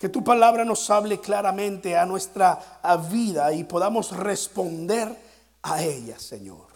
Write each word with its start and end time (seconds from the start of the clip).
Que 0.00 0.08
tu 0.08 0.24
palabra 0.24 0.64
nos 0.64 0.88
hable 0.88 1.20
claramente 1.20 1.94
a 1.94 2.06
nuestra 2.06 2.80
vida 3.10 3.52
y 3.52 3.64
podamos 3.64 4.16
responder 4.16 5.14
a 5.60 5.82
ella, 5.82 6.18
Señor. 6.18 6.68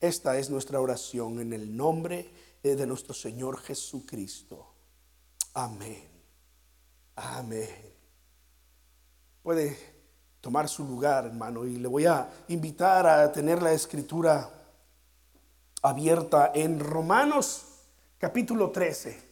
Esta 0.00 0.36
es 0.36 0.50
nuestra 0.50 0.80
oración 0.80 1.38
en 1.38 1.52
el 1.52 1.76
nombre 1.76 2.28
de 2.60 2.86
nuestro 2.88 3.14
Señor 3.14 3.60
Jesucristo. 3.60 4.66
Amén. 5.54 6.08
Amén. 7.14 7.70
Puede 9.40 9.78
tomar 10.40 10.68
su 10.68 10.82
lugar, 10.82 11.26
hermano, 11.26 11.64
y 11.64 11.76
le 11.76 11.86
voy 11.86 12.06
a 12.06 12.28
invitar 12.48 13.06
a 13.06 13.30
tener 13.30 13.62
la 13.62 13.72
escritura 13.72 14.50
abierta 15.82 16.50
en 16.52 16.80
Romanos 16.80 17.64
capítulo 18.18 18.72
13. 18.72 19.23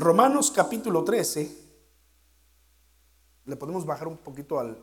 Romanos 0.00 0.50
capítulo 0.50 1.04
13. 1.04 1.68
Le 3.44 3.56
podemos 3.56 3.84
bajar 3.84 4.08
un 4.08 4.16
poquito 4.16 4.58
al, 4.58 4.82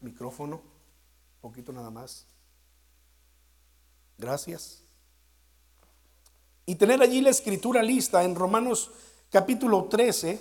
micrófono, 0.00 0.56
un 0.56 1.40
poquito 1.40 1.72
nada 1.72 1.90
más. 1.90 2.26
Gracias. 4.18 4.82
Y 6.66 6.74
tener 6.74 7.00
allí 7.02 7.20
la 7.20 7.30
escritura 7.30 7.82
lista 7.84 8.24
en 8.24 8.34
Romanos 8.34 8.90
capítulo 9.30 9.84
13, 9.84 10.40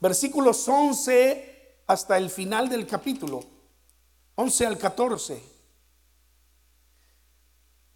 versículos 0.00 0.68
11 0.68 1.82
hasta 1.88 2.18
el 2.18 2.30
final 2.30 2.68
del 2.68 2.86
capítulo, 2.86 3.42
11 4.36 4.66
al 4.66 4.78
14. 4.78 5.57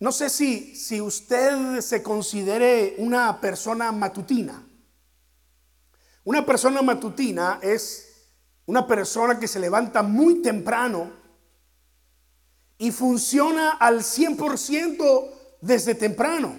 No 0.02 0.11
sé 0.11 0.30
si, 0.30 0.74
si 0.74 1.01
usted 1.01 1.80
se 1.80 2.02
considere 2.02 2.96
una 2.99 3.40
persona 3.40 3.93
matutina. 3.93 4.60
Una 6.24 6.45
persona 6.45 6.82
matutina 6.82 7.60
es 7.63 8.32
una 8.66 8.85
persona 8.85 9.38
que 9.38 9.46
se 9.46 9.60
levanta 9.60 10.02
muy 10.02 10.43
temprano 10.43 11.09
y 12.79 12.90
funciona 12.90 13.74
al 13.79 14.01
100% 14.01 15.30
desde 15.60 15.95
temprano. 15.95 16.57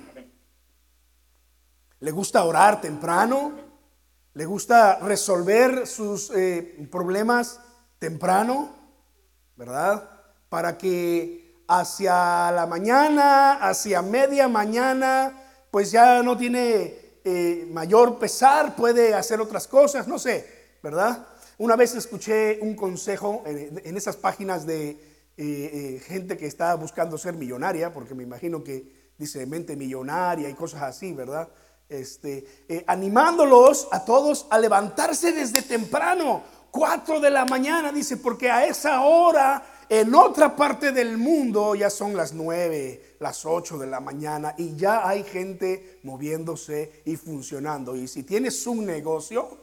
Le 2.00 2.12
gusta 2.12 2.46
orar 2.46 2.80
temprano, 2.80 3.52
le 4.36 4.46
gusta 4.46 5.00
resolver 5.00 5.86
sus 5.86 6.32
eh, 6.34 6.88
problemas 6.90 7.60
temprano, 8.00 8.74
¿verdad? 9.58 10.10
Para 10.48 10.78
que 10.78 11.43
hacia 11.68 12.52
la 12.52 12.66
mañana, 12.68 13.54
hacia 13.54 14.02
media 14.02 14.48
mañana, 14.48 15.40
pues 15.72 15.92
ya 15.92 16.22
no 16.24 16.38
tiene 16.38 16.96
eh, 17.24 17.68
mayor 17.72 18.20
pesar, 18.20 18.76
puede 18.76 19.14
hacer 19.14 19.40
otras 19.42 19.68
cosas, 19.68 20.08
no 20.08 20.20
sé, 20.20 20.46
¿verdad? 20.82 21.26
Una 21.58 21.76
vez 21.76 21.96
escuché 21.96 22.60
un 22.62 22.76
consejo 22.76 23.44
en 23.46 23.98
esas 23.98 24.18
páginas 24.18 24.66
de 24.66 25.00
eh, 25.36 26.02
gente 26.06 26.38
que 26.38 26.46
está 26.46 26.76
buscando 26.76 27.18
ser 27.18 27.34
millonaria, 27.34 27.92
porque 27.94 28.14
me 28.14 28.24
imagino 28.24 28.64
que 28.64 29.12
dice 29.18 29.46
mente 29.46 29.76
millonaria 29.76 30.50
y 30.50 30.54
cosas 30.54 30.84
así, 30.84 31.14
¿verdad? 31.14 31.48
Este, 31.90 32.46
eh, 32.68 32.84
animándolos 32.88 33.88
a 33.92 34.06
todos 34.06 34.48
a 34.50 34.58
levantarse 34.58 35.32
desde 35.32 35.62
temprano, 35.62 36.44
4 36.72 37.20
de 37.20 37.30
la 37.30 37.46
mañana, 37.46 37.92
dice, 37.92 38.18
porque 38.18 38.50
a 38.50 38.66
esa 38.66 39.02
hora 39.02 39.64
en 40.00 40.16
otra 40.16 40.56
parte 40.56 40.92
del 40.92 41.18
mundo 41.20 41.76
ya 41.76 41.90
son 41.90 42.18
las 42.18 42.34
9, 42.34 43.18
las 43.20 43.46
8 43.46 43.78
de 43.78 43.86
la 43.86 44.00
mañana 44.00 44.56
y 44.58 44.76
ya 44.76 45.08
hay 45.08 45.24
gente 45.24 46.00
moviéndose 46.02 47.04
y 47.06 47.16
funcionando. 47.16 47.96
Y 47.96 48.08
si 48.08 48.24
tienes 48.24 48.66
un 48.66 48.86
negocio, 48.86 49.56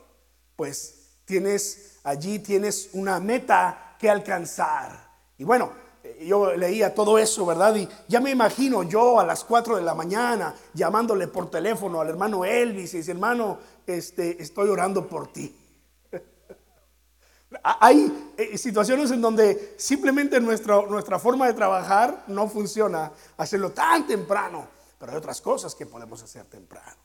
pues 0.55 0.95
tienes 1.25 1.99
allí 2.05 2.39
tienes 2.39 2.91
una 2.93 3.19
meta 3.19 3.97
que 3.99 4.09
alcanzar. 4.09 5.11
Y 5.37 5.45
bueno, 5.45 5.73
eh, 6.03 6.27
yo 6.29 6.55
leía 6.55 6.95
todo 6.95 7.19
eso, 7.19 7.45
¿verdad? 7.45 7.75
Y 7.75 7.89
ya 8.09 8.21
me 8.21 8.31
imagino 8.31 8.83
yo 8.85 9.19
a 9.19 9.27
las 9.27 9.45
4 9.45 9.77
de 9.77 9.83
la 9.83 9.95
mañana 9.95 10.55
llamándole 10.75 11.27
por 11.27 11.51
teléfono 11.51 12.01
al 12.01 12.09
hermano 12.09 12.45
Elvis 12.45 12.95
y 12.95 12.99
dice, 12.99 13.11
hermano, 13.11 13.59
este, 13.87 14.41
estoy 14.41 14.69
orando 14.69 15.09
por 15.09 15.33
ti. 15.33 15.57
Hay 17.63 18.33
eh, 18.37 18.57
situaciones 18.57 19.11
en 19.11 19.21
donde 19.21 19.75
simplemente 19.77 20.41
nuestra, 20.41 20.83
nuestra 20.83 21.19
forma 21.19 21.47
de 21.47 21.55
trabajar 21.55 22.25
no 22.29 22.49
funciona, 22.49 23.13
hacerlo 23.37 23.73
tan 23.73 24.07
temprano, 24.07 24.69
pero 24.99 25.13
hay 25.13 25.19
otras 25.19 25.41
cosas 25.41 25.75
que 25.75 25.85
podemos 25.85 26.23
hacer 26.23 26.45
temprano. 26.45 26.97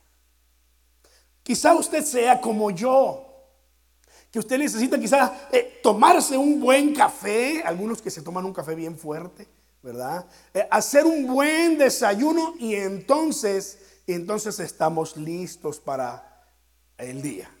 Quizá 1.42 1.74
usted 1.74 2.04
sea 2.04 2.40
como 2.40 2.70
yo, 2.70 3.26
que 4.30 4.38
usted 4.38 4.58
necesita 4.58 4.98
quizás 4.98 5.32
eh, 5.50 5.80
tomarse 5.82 6.36
un 6.36 6.60
buen 6.60 6.94
café, 6.94 7.62
algunos 7.64 8.00
que 8.00 8.10
se 8.10 8.22
toman 8.22 8.44
un 8.44 8.52
café 8.52 8.74
bien 8.74 8.96
fuerte, 8.96 9.48
¿verdad? 9.82 10.26
Eh, 10.52 10.66
hacer 10.70 11.06
un 11.06 11.26
buen 11.26 11.78
desayuno 11.78 12.54
y 12.58 12.74
entonces, 12.74 13.78
entonces 14.06 14.60
estamos 14.60 15.16
listos 15.16 15.80
para 15.80 16.44
el 16.98 17.22
día. 17.22 17.55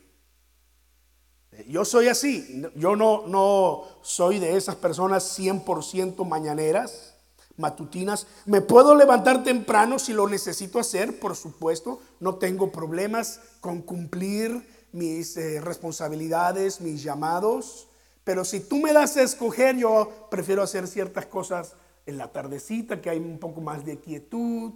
Yo 1.68 1.84
soy 1.84 2.08
así, 2.08 2.62
yo 2.74 2.96
no, 2.96 3.26
no 3.26 3.84
soy 4.02 4.38
de 4.38 4.56
esas 4.56 4.76
personas 4.76 5.38
100% 5.38 6.26
mañaneras, 6.26 7.14
matutinas. 7.56 8.26
Me 8.44 8.60
puedo 8.60 8.94
levantar 8.94 9.42
temprano 9.42 9.98
si 9.98 10.12
lo 10.12 10.28
necesito 10.28 10.78
hacer, 10.78 11.18
por 11.18 11.34
supuesto. 11.34 12.00
No 12.20 12.34
tengo 12.34 12.70
problemas 12.70 13.40
con 13.60 13.80
cumplir 13.80 14.66
mis 14.92 15.36
eh, 15.36 15.60
responsabilidades, 15.60 16.80
mis 16.80 17.02
llamados. 17.02 17.88
Pero 18.24 18.44
si 18.44 18.60
tú 18.60 18.76
me 18.76 18.92
das 18.92 19.16
a 19.16 19.22
escoger, 19.22 19.76
yo 19.76 20.28
prefiero 20.30 20.62
hacer 20.62 20.86
ciertas 20.86 21.26
cosas 21.26 21.74
en 22.06 22.18
la 22.18 22.32
tardecita, 22.32 23.00
que 23.00 23.10
hay 23.10 23.18
un 23.18 23.38
poco 23.38 23.60
más 23.60 23.84
de 23.84 23.98
quietud, 23.98 24.72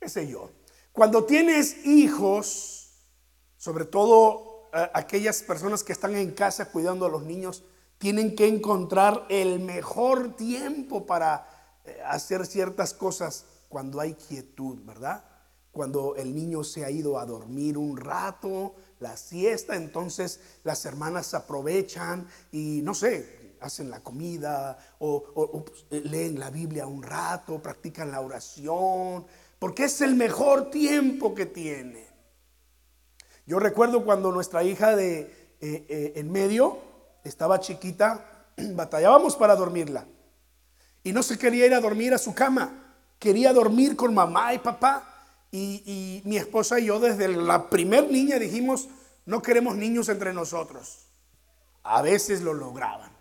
qué 0.00 0.08
sé 0.08 0.26
yo. 0.28 0.50
Cuando 0.92 1.24
tienes 1.24 1.86
hijos, 1.86 2.90
sobre 3.56 3.84
todo 3.84 4.45
aquellas 4.72 5.42
personas 5.42 5.82
que 5.82 5.92
están 5.92 6.14
en 6.16 6.32
casa 6.32 6.70
cuidando 6.70 7.06
a 7.06 7.08
los 7.08 7.22
niños, 7.22 7.64
tienen 7.98 8.36
que 8.36 8.46
encontrar 8.46 9.26
el 9.28 9.60
mejor 9.60 10.36
tiempo 10.36 11.06
para 11.06 11.80
eh, 11.84 11.98
hacer 12.04 12.46
ciertas 12.46 12.92
cosas 12.92 13.46
cuando 13.68 14.00
hay 14.00 14.14
quietud, 14.14 14.78
¿verdad? 14.84 15.24
Cuando 15.72 16.16
el 16.16 16.34
niño 16.34 16.64
se 16.64 16.84
ha 16.84 16.90
ido 16.90 17.18
a 17.18 17.26
dormir 17.26 17.76
un 17.78 17.96
rato, 17.96 18.74
la 19.00 19.16
siesta, 19.16 19.76
entonces 19.76 20.40
las 20.64 20.84
hermanas 20.84 21.34
aprovechan 21.34 22.26
y 22.52 22.80
no 22.82 22.94
sé, 22.94 23.56
hacen 23.60 23.90
la 23.90 24.00
comida 24.00 24.78
o, 24.98 25.64
pues, 25.64 25.84
eh, 25.90 26.00
leen 26.04 26.38
la 26.38 26.50
Biblia 26.50 26.86
un 26.86 27.02
rato, 27.02 27.60
practican 27.62 28.10
la 28.10 28.20
oración, 28.20 29.26
porque 29.58 29.84
es 29.84 30.00
el 30.00 30.14
mejor 30.14 30.70
tiempo 30.70 31.34
que 31.34 31.46
tienen. 31.46 32.05
Yo 33.46 33.60
recuerdo 33.60 34.04
cuando 34.04 34.32
nuestra 34.32 34.64
hija 34.64 34.96
de 34.96 35.20
eh, 35.60 35.86
eh, 35.88 36.12
en 36.16 36.32
medio 36.32 36.78
estaba 37.22 37.60
chiquita, 37.60 38.24
batallábamos 38.56 39.36
para 39.36 39.54
dormirla 39.54 40.04
y 41.04 41.12
no 41.12 41.22
se 41.22 41.38
quería 41.38 41.66
ir 41.66 41.74
a 41.74 41.80
dormir 41.80 42.12
a 42.12 42.18
su 42.18 42.34
cama, 42.34 42.96
quería 43.20 43.52
dormir 43.52 43.94
con 43.94 44.12
mamá 44.12 44.52
y 44.52 44.58
papá. 44.58 45.12
Y, 45.52 46.20
mi 46.24 46.36
esposa 46.36 46.80
y 46.80 46.86
yo 46.86 46.98
desde 46.98 47.28
la 47.28 47.70
primer 47.70 48.10
niña 48.10 48.38
dijimos, 48.38 48.88
no 49.24 49.40
queremos 49.40 49.76
niños 49.76 50.08
entre 50.08 50.34
nosotros. 50.34 51.06
A 51.84 52.02
veces 52.02 52.42
lo 52.42 52.52
lograban, 52.52 53.12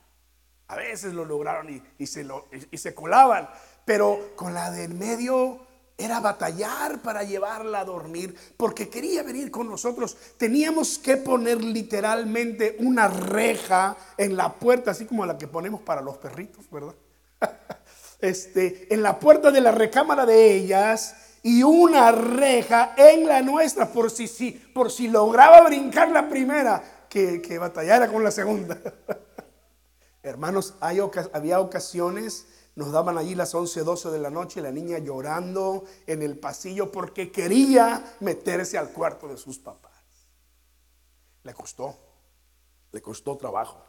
a 0.67 0.75
veces 0.75 1.13
lo 1.13 1.23
lograron 1.23 1.83
y, 1.97 2.07
se, 2.07 2.23
lo, 2.23 2.47
y 2.71 2.77
se 2.77 2.95
colaban, 2.95 3.47
pero 3.85 4.31
con 4.35 4.55
la 4.55 4.71
de 4.71 4.85
en 4.85 4.97
medio 4.97 5.64
era 5.97 6.19
batallar 6.19 7.01
para 7.01 7.23
llevarla 7.23 7.79
a 7.79 7.85
dormir, 7.85 8.35
porque 8.57 8.89
quería 8.89 9.23
venir 9.23 9.49
con 9.49 9.67
nosotros. 9.67 10.17
Teníamos 10.37 10.99
que 10.99 11.17
poner 11.17 11.63
literalmente 11.63 12.75
una 12.79 13.07
reja 13.07 13.95
en 14.17 14.35
la 14.35 14.53
puerta, 14.53 14.91
así 14.91 15.05
como 15.05 15.25
la 15.25 15.37
que 15.37 15.47
ponemos 15.47 15.81
para 15.81 16.01
los 16.01 16.17
perritos, 16.17 16.69
¿verdad? 16.69 16.95
Este, 18.21 18.91
en 18.91 19.03
la 19.03 19.19
puerta 19.19 19.51
de 19.51 19.59
la 19.59 19.71
recámara 19.71 20.25
de 20.25 20.55
ellas 20.55 21.15
y 21.43 21.61
una 21.61 22.11
reja 22.13 22.93
en 22.97 23.27
la 23.27 23.41
nuestra 23.41 23.89
por 23.89 24.09
si, 24.09 24.27
si, 24.27 24.51
por 24.51 24.89
si 24.89 25.09
lograba 25.09 25.61
brincar 25.61 26.09
la 26.09 26.27
primera, 26.27 27.05
que, 27.09 27.41
que 27.41 27.59
batallara 27.59 28.07
con 28.07 28.23
la 28.23 28.31
segunda. 28.31 28.79
Hermanos, 30.23 30.73
hay, 30.79 30.99
había 31.33 31.59
ocasiones, 31.59 32.47
nos 32.75 32.91
daban 32.91 33.17
allí 33.17 33.35
las 33.35 33.55
11, 33.55 33.83
12 33.83 34.11
de 34.11 34.19
la 34.19 34.29
noche, 34.29 34.61
la 34.61 34.71
niña 34.71 34.99
llorando 34.99 35.85
en 36.07 36.21
el 36.21 36.37
pasillo 36.37 36.91
porque 36.91 37.31
quería 37.31 38.17
meterse 38.19 38.77
al 38.77 38.91
cuarto 38.91 39.27
de 39.27 39.37
sus 39.37 39.57
papás. 39.57 39.91
Le 41.43 41.53
costó, 41.53 41.95
le 42.91 43.01
costó 43.01 43.37
trabajo. 43.37 43.81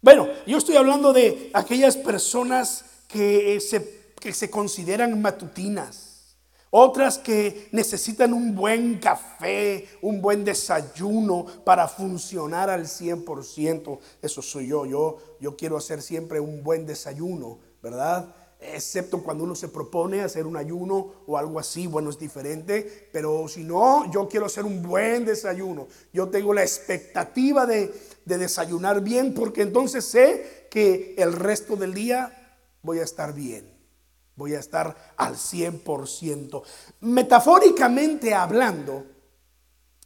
Bueno, 0.00 0.28
yo 0.46 0.58
estoy 0.58 0.76
hablando 0.76 1.12
de 1.12 1.50
aquellas 1.54 1.96
personas 1.96 2.84
que 3.08 3.60
se 3.60 3.98
que 4.18 4.32
se 4.32 4.50
consideran 4.50 5.20
matutinas, 5.20 6.36
otras 6.70 7.16
que 7.16 7.68
necesitan 7.72 8.34
un 8.34 8.54
buen 8.54 8.98
café, 8.98 9.88
un 10.02 10.20
buen 10.20 10.44
desayuno 10.44 11.46
para 11.64 11.88
funcionar 11.88 12.68
al 12.68 12.84
100%. 12.84 13.98
Eso 14.20 14.42
soy 14.42 14.68
yo, 14.68 14.84
yo, 14.84 15.16
yo 15.40 15.56
quiero 15.56 15.78
hacer 15.78 16.02
siempre 16.02 16.40
un 16.40 16.62
buen 16.62 16.84
desayuno, 16.84 17.58
¿verdad? 17.90 18.34
excepto 18.60 19.22
cuando 19.22 19.44
uno 19.44 19.54
se 19.54 19.68
propone 19.68 20.20
hacer 20.20 20.46
un 20.46 20.56
ayuno 20.56 21.12
o 21.26 21.38
algo 21.38 21.58
así, 21.58 21.86
bueno, 21.86 22.10
es 22.10 22.18
diferente, 22.18 23.08
pero 23.12 23.46
si 23.48 23.62
no, 23.62 24.10
yo 24.10 24.28
quiero 24.28 24.46
hacer 24.46 24.64
un 24.64 24.82
buen 24.82 25.24
desayuno. 25.24 25.86
Yo 26.12 26.28
tengo 26.28 26.52
la 26.52 26.62
expectativa 26.62 27.66
de, 27.66 27.94
desayunar 28.24 29.00
bien 29.00 29.32
porque 29.32 29.62
entonces 29.62 30.04
sé 30.04 30.66
que 30.70 31.14
el 31.16 31.32
resto 31.32 31.76
del 31.76 31.94
día 31.94 32.58
voy 32.82 32.98
a 32.98 33.04
estar 33.04 33.32
bien, 33.32 33.72
voy 34.36 34.54
a 34.54 34.58
estar 34.58 35.14
al 35.16 35.36
100%. 35.36 36.62
Metafóricamente 37.00 38.34
hablando, 38.34 39.06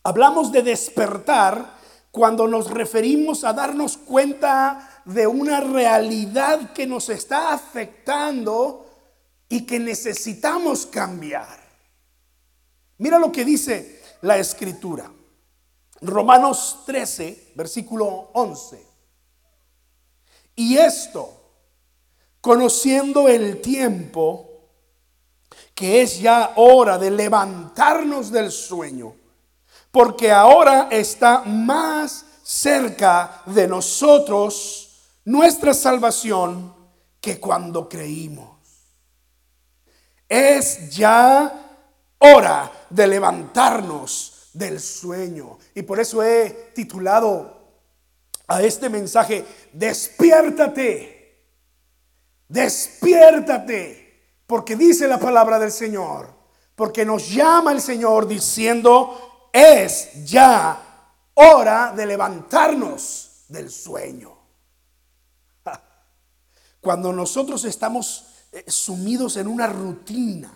hablamos 0.05 0.53
de 0.53 0.63
despertar 0.63 1.83
cuando 2.13 2.47
nos 2.47 2.71
referimos 2.71 3.43
a 3.43 3.55
darnos 3.55 3.97
cuenta 3.97 4.92
de 5.05 5.27
una 5.27 5.61
realidad 5.61 6.73
que 6.73 6.87
nos 6.87 7.09
está 7.09 7.53
afectando 7.53 8.87
y 9.49 9.67
que 9.67 9.79
necesitamos 9.79 10.87
cambiar. 10.87 11.61
Mira 12.99 13.19
lo 13.19 13.33
que 13.33 13.45
dice 13.45 14.03
la 14.23 14.39
escritura. 14.39 15.11
Romanos 16.01 16.81
13, 16.87 17.53
versículo 17.55 18.31
11. 18.33 18.87
Y 20.57 20.77
esto, 20.77 21.31
conociendo 22.41 23.29
el 23.29 23.61
tiempo, 23.61 24.49
que 25.75 26.03
es 26.03 26.21
ya 26.21 26.53
hora 26.57 26.99
de 26.99 27.11
levantarnos 27.11 28.31
del 28.31 28.51
sueño, 28.51 29.15
porque 29.91 30.31
ahora 30.31 30.89
está 30.91 31.43
más 31.43 32.25
cerca 32.43 33.43
de 33.47 33.69
nosotros 33.69 34.82
nuestra 35.25 35.75
salvación 35.75 36.75
que 37.21 37.39
cuando 37.39 37.89
creímos. 37.89 38.51
Es 40.29 40.91
ya 40.91 41.63
hora 42.19 42.73
de 42.91 43.07
levantarnos 43.07 44.51
del 44.53 44.81
sueño. 44.81 45.59
Y 45.75 45.83
por 45.83 46.01
eso 46.01 46.23
he 46.23 46.73
titulado 46.75 47.63
a 48.49 48.63
este 48.63 48.89
mensaje, 48.89 49.45
despiértate, 49.73 51.47
despiértate, 52.49 54.03
porque 54.47 54.77
dice 54.77 55.09
la 55.09 55.19
palabra 55.19 55.59
del 55.59 55.73
Señor, 55.73 56.29
porque 56.75 57.05
nos 57.05 57.31
llama 57.31 57.73
el 57.73 57.81
Señor 57.81 58.27
diciendo, 58.27 59.49
es 59.53 60.25
ya 60.25 60.79
hora 61.35 61.93
de 61.95 62.07
levantarnos 62.07 63.45
del 63.49 63.71
sueño. 63.71 64.32
Cuando 66.83 67.13
nosotros 67.13 67.65
estamos 67.65 68.25
eh, 68.51 68.65
sumidos 68.67 69.37
en 69.37 69.47
una 69.47 69.69
rutina, 69.69 70.53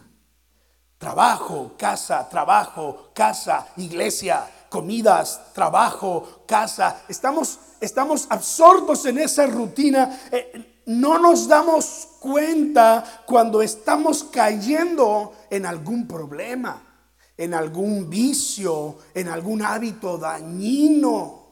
trabajo, 0.99 1.75
casa, 1.79 2.29
trabajo, 2.29 3.13
casa, 3.15 3.69
iglesia, 3.77 4.45
comidas, 4.69 5.53
trabajo, 5.55 6.43
casa, 6.45 7.05
estamos, 7.09 7.61
estamos 7.81 8.27
absortos 8.29 9.07
en 9.07 9.19
esa 9.19 9.47
rutina. 9.47 10.21
Eh, 10.33 10.83
no 10.87 11.17
nos 11.21 11.47
damos 11.47 12.09
cuenta 12.19 13.23
cuando 13.25 13.63
estamos 13.63 14.25
cayendo 14.25 15.33
en 15.49 15.65
algún 15.65 16.09
problema, 16.09 17.07
en 17.37 17.55
algún 17.55 18.11
vicio, 18.11 18.99
en 19.15 19.29
algún 19.29 19.63
hábito 19.63 20.19
dañino. 20.19 21.47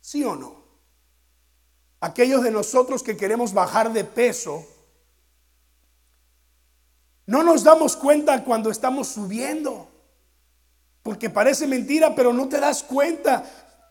¿Sí 0.00 0.24
o 0.24 0.34
no? 0.34 0.61
Aquellos 2.02 2.42
de 2.42 2.50
nosotros 2.50 3.02
que 3.02 3.16
queremos 3.16 3.54
bajar 3.54 3.92
de 3.92 4.04
peso, 4.04 4.66
no 7.26 7.44
nos 7.44 7.62
damos 7.62 7.96
cuenta 7.96 8.42
cuando 8.42 8.70
estamos 8.70 9.06
subiendo. 9.06 9.88
Porque 11.04 11.30
parece 11.30 11.66
mentira, 11.68 12.12
pero 12.14 12.32
no 12.32 12.48
te 12.48 12.58
das 12.58 12.82
cuenta. 12.82 13.44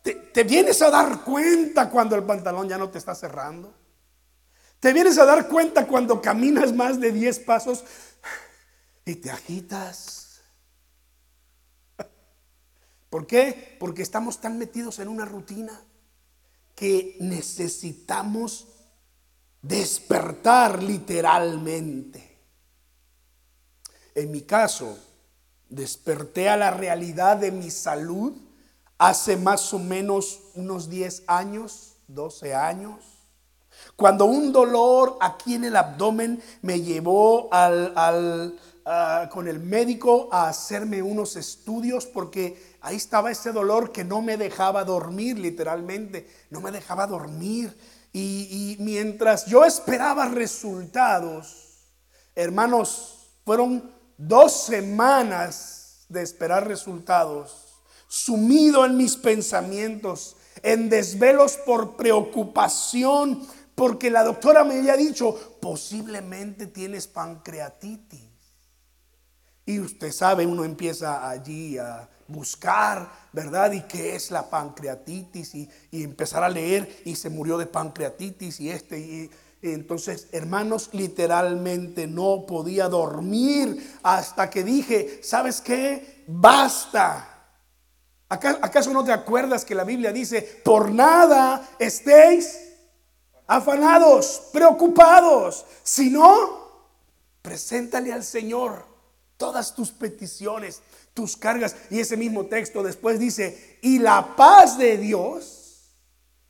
Te, 0.03 0.43
vienes 0.43 0.81
a 0.81 0.89
dar 0.89 1.23
cuenta 1.23 1.89
cuando 1.89 2.17
el 2.17 2.23
pantalón 2.23 2.67
ya 2.67 2.77
no 2.77 2.89
te 2.89 2.97
está 2.97 3.15
cerrando. 3.15 3.73
Te 4.81 4.91
vienes 4.91 5.17
a 5.17 5.25
dar 5.25 5.47
cuenta 5.47 5.87
cuando 5.87 6.21
caminas 6.21 6.73
más 6.73 6.99
de 6.99 7.13
10 7.13 7.39
pasos 7.39 7.85
y 9.05 9.15
te 9.15 9.31
agitas. 9.31 10.41
¿Por 13.09 13.25
qué? 13.25 13.77
Porque 13.79 14.01
estamos 14.01 14.41
tan 14.41 14.57
metidos 14.57 14.99
en 14.99 15.07
una 15.07 15.23
rutina 15.23 15.81
que 16.81 17.15
necesitamos 17.19 18.65
despertar 19.61 20.81
literalmente. 20.81 22.39
En 24.15 24.31
mi 24.31 24.41
caso, 24.41 24.97
desperté 25.69 26.49
a 26.49 26.57
la 26.57 26.71
realidad 26.71 27.37
de 27.37 27.51
mi 27.51 27.69
salud 27.69 28.33
hace 28.97 29.37
más 29.37 29.71
o 29.75 29.77
menos 29.77 30.39
unos 30.55 30.89
10 30.89 31.25
años, 31.27 31.97
12 32.07 32.55
años, 32.55 32.95
cuando 33.95 34.25
un 34.25 34.51
dolor 34.51 35.19
aquí 35.21 35.53
en 35.53 35.65
el 35.65 35.75
abdomen 35.75 36.41
me 36.63 36.81
llevó 36.81 37.47
al, 37.53 38.57
con 39.29 39.47
el 39.47 39.59
médico 39.59 40.29
a 40.31 40.49
hacerme 40.49 41.03
unos 41.03 41.35
estudios 41.35 42.07
porque 42.07 42.70
ahí 42.81 42.95
estaba 42.95 43.31
ese 43.31 43.51
dolor 43.51 43.91
que 43.91 44.03
no 44.03 44.21
me 44.21 44.37
dejaba 44.37 44.83
dormir, 44.83 45.37
literalmente, 45.37 46.27
no 46.49 46.61
me 46.61 46.71
dejaba 46.71 47.07
dormir. 47.07 47.77
Y, 48.13 48.75
mientras 48.79 49.45
yo 49.45 49.63
esperaba 49.63 50.27
resultados, 50.27 51.77
hermanos, 52.35 53.29
fueron 53.45 53.89
dos 54.17 54.65
semanas 54.65 56.05
de 56.09 56.21
esperar 56.21 56.67
resultados, 56.67 57.81
sumido 58.07 58.85
en 58.85 58.97
mis 58.97 59.15
pensamientos, 59.15 60.35
en 60.61 60.89
desvelos 60.89 61.55
por 61.65 61.95
preocupación, 61.95 63.47
porque 63.75 64.09
la 64.09 64.23
doctora 64.23 64.65
me 64.65 64.79
había 64.79 64.97
dicho, 64.97 65.57
posiblemente 65.61 66.67
tienes 66.67 67.07
pancreatitis. 67.07 68.29
Y 69.65 69.79
usted 69.79 70.11
sabe, 70.11 70.45
uno 70.45 70.65
empieza 70.65 71.29
allí 71.29 71.77
a 71.77 72.09
buscar, 72.31 73.11
¿verdad? 73.33 73.71
Y 73.71 73.81
qué 73.81 74.15
es 74.15 74.31
la 74.31 74.50
pancreatitis 74.50 75.55
y, 75.55 75.69
empezar 75.91 76.43
a 76.43 76.50
leer 76.50 77.01
y 77.05 77.15
se 77.15 77.29
murió 77.29 77.57
de 77.57 77.65
pancreatitis 77.65 78.59
y 78.59 78.69
este 78.69 79.00
y, 79.00 79.29
entonces, 79.63 80.27
hermanos, 80.31 80.89
literalmente 80.91 82.07
no 82.07 82.45
podía 82.47 82.88
dormir 82.89 84.00
hasta 84.01 84.50
que 84.50 84.63
dije, 84.63 85.19
¿sabes 85.23 85.61
qué? 85.61 86.23
Basta. 86.27 87.27
¿Acaso 88.27 88.91
no 88.91 89.03
te 89.03 89.11
acuerdas 89.11 89.63
que 89.63 89.75
la 89.75 89.83
Biblia 89.83 90.11
dice, 90.11 90.61
por 90.63 90.91
nada 90.91 91.69
estéis 91.77 92.57
afanados, 93.45 94.50
preocupados, 94.53 95.65
sino 95.83 96.61
preséntale 97.41 98.13
al 98.13 98.23
Señor 98.23 98.85
todas 99.35 99.75
tus 99.75 99.91
peticiones, 99.91 100.81
tus 101.13 101.38
cargas. 101.38 101.75
Y 101.89 102.00
ese 102.00 102.18
mismo 102.18 102.46
texto 102.46 102.84
después 102.84 103.20
dice, 103.20 103.80
y 103.82 104.00
la 104.00 104.36
paz 104.36 104.77
de 104.77 104.98
Dios, 104.98 105.91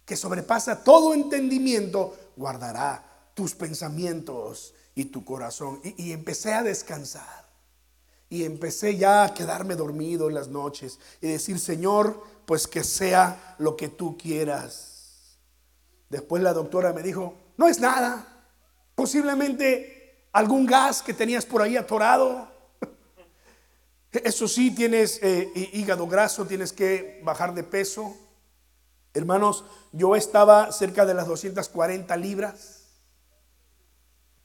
que 0.06 0.16
sobrepasa 0.16 0.84
todo 0.84 1.14
entendimiento, 1.14 2.18
guardará 2.36 3.32
tus 3.34 3.56
pensamientos 3.56 4.74
y 4.96 5.06
tu 5.06 5.24
corazón. 5.24 5.82
Y, 5.84 6.12
empecé 6.12 6.54
a 6.54 6.64
descansar. 6.64 7.50
Y 8.30 8.44
empecé 8.44 8.98
ya 8.98 9.24
a 9.24 9.34
quedarme 9.34 9.76
dormido 9.76 10.30
en 10.30 10.36
las 10.36 10.48
noches 10.48 11.00
y 11.22 11.28
decir, 11.28 11.60
Señor, 11.60 12.24
pues 12.46 12.68
que 12.68 12.84
sea 12.84 13.56
lo 13.60 13.76
que 13.76 13.90
tú 13.90 14.18
quieras. 14.18 15.38
Después 16.10 16.42
la 16.42 16.54
doctora 16.54 16.94
me 16.94 17.04
dijo, 17.04 17.36
no 17.58 17.68
es 17.68 17.80
nada. 17.80 18.46
Posiblemente 18.96 20.28
algún 20.32 20.66
gas 20.66 21.02
que 21.02 21.14
tenías 21.14 21.46
por 21.46 21.62
ahí 21.62 21.78
atorado 21.78 22.51
eso 24.12 24.48
sí, 24.48 24.72
tienes 24.72 25.20
eh, 25.24 25.52
hígado 25.74 26.06
graso, 26.08 26.46
tienes 26.46 26.74
que 26.74 27.22
bajar 27.24 27.54
de 27.54 27.64
peso. 27.64 28.16
Hermanos, 29.14 29.64
yo 29.92 30.16
estaba 30.16 30.72
cerca 30.72 31.06
de 31.06 31.14
las 31.14 31.28
240 31.28 32.16
libras. 32.18 32.82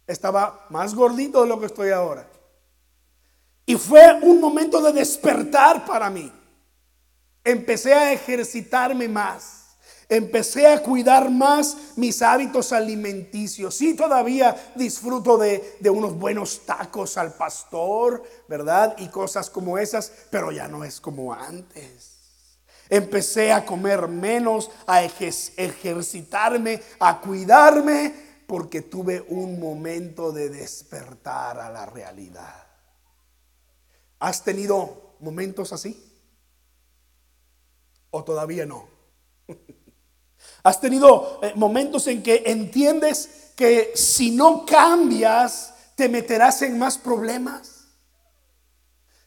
Estaba 0.07 0.67
más 0.71 0.95
gordito 0.95 1.43
de 1.43 1.49
lo 1.49 1.59
que 1.59 1.67
estoy 1.67 1.91
ahora. 1.91 2.29
Y 3.65 3.75
fue 3.75 4.21
un 4.23 4.41
momento 4.41 4.81
de 4.81 4.93
despertar 4.93 5.85
para 5.85 6.09
mí. 6.09 6.33
Empecé 7.43 7.93
a 7.93 8.13
ejercitarme 8.13 9.09
más. 9.09 9.66
Empecé 10.09 10.69
a 10.69 10.83
cuidar 10.83 11.31
más 11.31 11.97
mis 11.97 12.23
hábitos 12.23 12.73
alimenticios. 12.73 13.75
Sí, 13.75 13.95
todavía 13.95 14.73
disfruto 14.77 15.37
de, 15.37 15.79
unos 15.91 16.17
buenos 16.17 16.65
tacos 16.65 17.17
al 17.17 17.35
pastor, 17.35 18.23
¿verdad? 18.49 18.95
Y 18.99 19.09
cosas 19.09 19.51
como 19.51 19.79
esas, 19.79 20.13
pero 20.31 20.53
ya 20.53 20.69
no 20.69 20.85
es 20.85 21.01
como 21.01 21.35
antes. 21.35 22.13
Empecé 22.89 23.53
a 23.53 23.65
comer 23.65 24.07
menos, 24.07 24.71
a 24.87 25.03
ejercitarme, 25.03 26.81
a 27.01 27.21
cuidarme, 27.21 28.15
porque 28.47 28.83
tuve 28.83 29.27
un 29.29 29.59
momento 29.59 30.31
de 30.31 30.51
despertar 30.51 31.59
a 31.59 31.69
la 31.69 31.85
realidad. 31.85 32.65
¿Has 34.21 34.45
tenido 34.45 35.17
momentos 35.19 35.73
así? 35.73 36.01
¿O 38.13 38.23
todavía 38.23 38.67
no? 38.67 38.89
¿Has 40.63 40.81
tenido 40.81 41.41
eh, 41.43 41.53
momentos 41.55 42.07
en 42.07 42.23
que 42.23 42.43
entiendes 42.47 43.53
que 43.57 43.93
si 43.95 44.31
no 44.31 44.67
cambias, 44.67 45.75
te 45.95 46.09
meterás 46.09 46.63
en 46.63 46.79
más 46.79 46.99
problemas? 46.99 47.77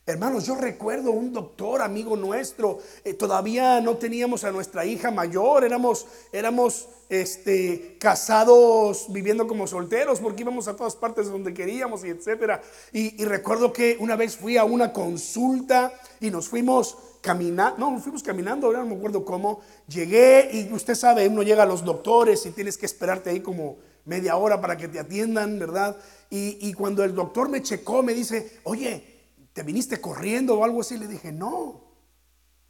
Hermanos, 0.10 0.48
yo 0.48 0.56
recuerdo 0.56 1.12
un 1.12 1.32
doctor, 1.34 1.84
amigo 1.84 2.18
nuestro, 2.18 2.80
eh, 3.04 3.14
todavía 3.14 3.80
no 3.80 3.98
teníamos 3.98 4.44
a 4.44 4.52
nuestra 4.52 4.84
hija 4.84 5.12
mayor, 5.12 5.64
éramos, 5.64 6.08
éramos 6.32 6.88
este, 7.10 7.96
casados 8.00 9.06
viviendo 9.10 9.48
como 9.48 9.68
solteros 9.68 10.20
porque 10.20 10.42
íbamos 10.42 10.68
a 10.68 10.76
todas 10.76 10.96
partes 10.96 11.28
donde 11.28 11.54
queríamos 11.54 12.04
y 12.04 12.10
etcétera. 12.10 12.60
Y, 12.92 13.24
recuerdo 13.24 13.72
que 13.72 13.98
una 14.00 14.16
vez 14.16 14.36
fui 14.36 14.58
a 14.58 14.64
una 14.64 14.94
consulta 14.94 15.94
y 16.20 16.32
nos 16.32 16.50
fuimos 16.50 16.98
caminando, 17.22 17.78
no, 17.78 18.00
fuimos 18.00 18.24
caminando, 18.24 18.68
ahora 18.68 18.80
no 18.80 18.88
me 18.88 18.96
acuerdo 18.96 19.26
cómo. 19.26 19.62
Llegué 19.88 20.50
y 20.52 20.74
usted 20.74 20.96
sabe, 20.96 21.28
uno 21.28 21.44
llega 21.44 21.64
a 21.64 21.66
los 21.66 21.84
doctores 21.84 22.46
y 22.46 22.52
tienes 22.52 22.78
que 22.78 22.86
esperarte 22.86 23.30
ahí 23.30 23.42
como 23.42 23.78
media 24.06 24.36
hora 24.38 24.60
para 24.60 24.78
que 24.78 24.88
te 24.88 25.00
atiendan, 25.00 25.60
¿verdad? 25.60 25.98
Y, 26.30 26.58
y 26.68 26.74
cuando 26.74 27.04
el 27.04 27.14
doctor 27.14 27.50
me 27.50 27.62
checó, 27.62 28.04
me 28.04 28.14
dice, 28.14 28.60
oye, 28.64 29.20
¿te 29.54 29.64
viniste 29.64 30.00
corriendo 30.00 30.58
o 30.58 30.64
algo 30.64 30.82
así? 30.82 30.98
Le 30.98 31.08
dije, 31.08 31.32
no. 31.32 31.90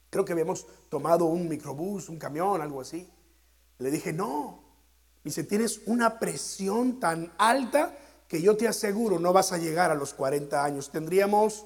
Creo 0.10 0.26
que 0.26 0.34
habíamos 0.34 0.66
tomado 0.90 1.26
un 1.26 1.48
microbús, 1.48 2.10
un 2.10 2.18
camión, 2.18 2.62
algo 2.62 2.82
así. 2.82 3.08
Le 3.78 3.92
dije, 3.92 4.12
no. 4.12 4.64
dice, 5.24 5.44
tienes 5.44 5.82
una 5.86 6.20
presión 6.20 7.00
tan 7.00 7.32
alta 7.38 7.96
que 8.28 8.42
yo 8.42 8.56
te 8.56 8.68
aseguro 8.68 9.18
no 9.18 9.34
vas 9.34 9.52
a 9.52 9.58
llegar 9.58 9.90
a 9.90 9.96
los 9.96 10.14
40 10.14 10.64
años. 10.64 10.92
Tendríamos 10.92 11.66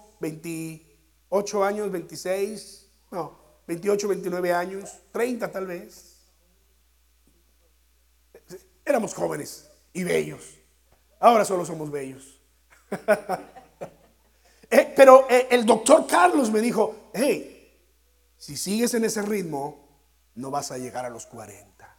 28 1.33 1.63
años, 1.63 1.91
26, 1.91 2.87
no, 3.09 3.39
28, 3.65 4.07
29 4.07 4.53
años, 4.53 4.99
30 5.11 5.51
tal 5.51 5.65
vez. 5.65 6.19
Éramos 8.85 9.15
jóvenes 9.15 9.67
y 9.93 10.03
bellos. 10.03 10.59
Ahora 11.19 11.43
solo 11.43 11.65
somos 11.65 11.91
bellos. 11.91 12.39
Eh, 14.75 14.91
pero 14.95 15.27
eh, 15.29 15.49
el 15.51 15.67
doctor 15.67 16.07
Carlos 16.07 16.49
me 16.49 16.59
dijo, 16.59 17.11
hey, 17.13 17.79
si 18.39 18.57
sigues 18.57 18.91
en 18.95 19.03
ese 19.03 19.21
ritmo, 19.21 19.87
no 20.33 20.49
vas 20.49 20.71
a 20.71 20.79
llegar 20.79 21.05
a 21.05 21.11
los 21.11 21.27
40. 21.27 21.97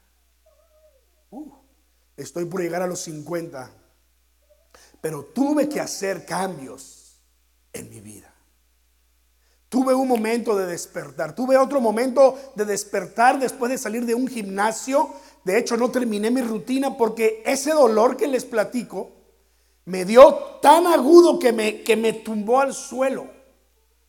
Uh, 1.30 1.52
estoy 2.16 2.46
por 2.46 2.62
llegar 2.62 2.82
a 2.82 2.88
los 2.88 2.98
50. 2.98 3.70
Pero 5.00 5.26
tuve 5.26 5.68
que 5.68 5.78
hacer 5.78 6.26
cambios 6.26 7.20
en 7.72 7.88
mi 7.90 8.00
vida. 8.00 8.33
Tuve 9.74 9.92
un 9.92 10.06
momento 10.06 10.56
de 10.56 10.66
despertar. 10.66 11.34
Tuve 11.34 11.58
otro 11.58 11.80
momento 11.80 12.38
de 12.54 12.64
despertar 12.64 13.40
después 13.40 13.72
de 13.72 13.76
salir 13.76 14.06
de 14.06 14.14
un 14.14 14.28
gimnasio. 14.28 15.08
De 15.42 15.58
hecho, 15.58 15.76
no 15.76 15.90
terminé 15.90 16.30
mi 16.30 16.42
rutina 16.42 16.96
porque 16.96 17.42
ese 17.44 17.72
dolor 17.72 18.16
que 18.16 18.28
les 18.28 18.44
platico, 18.44 19.10
me 19.84 20.04
dio 20.04 20.32
tan 20.62 20.86
agudo 20.86 21.40
que 21.40 21.52
me, 21.52 21.82
que 21.82 21.96
me 21.96 22.12
tumbó 22.12 22.60
al 22.60 22.72
suelo. 22.72 23.26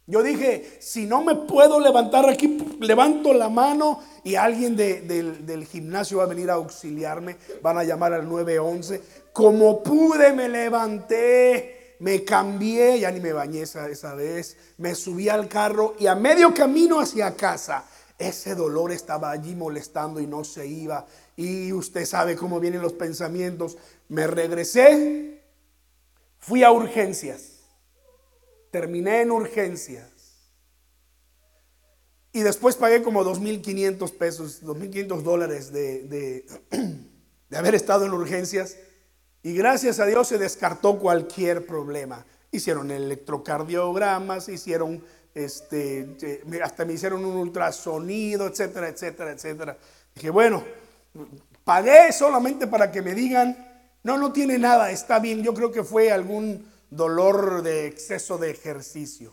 Yo 0.06 0.22
dije, 0.22 0.78
si 0.82 1.08
no 1.08 1.24
me 1.24 1.34
puedo 1.34 1.80
levantar 1.80 2.30
aquí, 2.30 2.60
levanto 2.80 3.34
la 3.34 3.50
mano 3.50 4.02
y 4.24 4.36
alguien 4.36 4.76
del, 4.76 5.66
gimnasio 5.66 6.20
va 6.20 6.26
a 6.26 6.28
venir 6.28 6.52
a 6.52 6.56
auxiliarme. 6.56 7.38
Van 7.64 7.80
a 7.80 7.84
llamar 7.84 8.14
al 8.14 8.30
911. 8.30 9.02
Como 9.34 9.82
pude, 9.82 10.32
me 10.32 10.48
levanté, 10.48 11.75
me 12.00 12.24
cambié, 12.24 13.00
ya 13.00 13.12
ni 13.12 13.20
me 13.20 13.34
bañé 13.34 13.62
esa, 13.62 14.16
vez. 14.16 14.58
Me 14.78 14.96
subí 14.96 15.30
al 15.30 15.48
carro 15.48 15.96
y 16.00 16.08
a 16.08 16.16
medio 16.16 16.54
camino 16.54 17.00
hacia 17.00 17.36
casa, 17.36 17.86
ese 18.18 18.56
dolor 18.56 18.92
estaba 18.92 19.32
allí 19.32 19.56
molestando 19.56 20.20
y 20.20 20.28
no 20.28 20.44
se 20.44 20.68
iba. 20.68 21.06
Y 21.36 21.74
usted 21.74 22.06
sabe 22.06 22.36
cómo 22.36 22.60
vienen 22.60 22.82
los 22.82 22.94
pensamientos. 22.94 23.78
Me 24.08 24.26
regresé 24.26 25.36
Fui 26.46 26.64
a 26.64 26.72
urgencias. 26.72 27.64
Terminé 28.70 29.22
en 29.22 29.32
urgencias. 29.32 30.12
Y 32.32 32.42
después 32.42 32.76
pagué 32.76 33.02
como 33.02 33.24
2.500 33.24 34.12
pesos, 34.12 34.62
2.500 34.62 35.24
dólares 35.24 35.72
de, 35.72 36.04
de, 36.04 36.46
de 37.50 37.58
haber 37.58 37.74
estado 37.74 38.06
en 38.06 38.12
urgencias. 38.12 38.78
Y 39.46 39.54
gracias 39.54 40.00
a 40.00 40.08
Dios 40.08 40.28
se 40.28 40.40
descartó 40.40 40.98
cualquier 40.98 41.68
problema. 41.68 42.26
Hicieron 42.50 42.90
electrocardiogramas, 42.90 44.50
hicieron, 44.50 45.04
este, 45.36 46.42
hasta 46.64 46.84
me 46.84 46.94
hicieron 46.94 47.24
un 47.24 47.36
ultrasonido, 47.36 48.48
etcétera, 48.48 48.88
etcétera, 48.90 49.34
etcétera. 49.34 49.78
Dije, 50.16 50.32
bueno, 50.32 50.64
pagué 51.64 52.12
solamente 52.12 52.66
para 52.66 52.92
que 52.92 53.04
me 53.04 53.14
digan 53.14 53.56
no, 54.02 54.18
no 54.18 54.34
tiene 54.34 54.58
nada, 54.58 54.90
está 54.90 55.20
bien. 55.20 55.44
Yo 55.44 55.54
creo 55.54 55.72
que 55.72 55.84
fue 55.84 56.12
algún 56.12 56.68
dolor 56.90 57.62
de 57.62 57.86
exceso 57.86 58.40
de 58.40 58.50
ejercicio. 58.50 59.32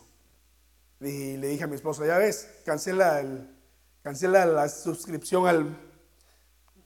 Y 1.01 1.37
le 1.37 1.47
dije 1.47 1.63
a 1.63 1.67
mi 1.67 1.73
esposa, 1.73 2.05
ya 2.05 2.19
ves, 2.19 2.47
cancela, 2.63 3.19
el, 3.19 3.49
cancela 4.03 4.45
la 4.45 4.69
suscripción 4.69 5.47
al, 5.47 5.75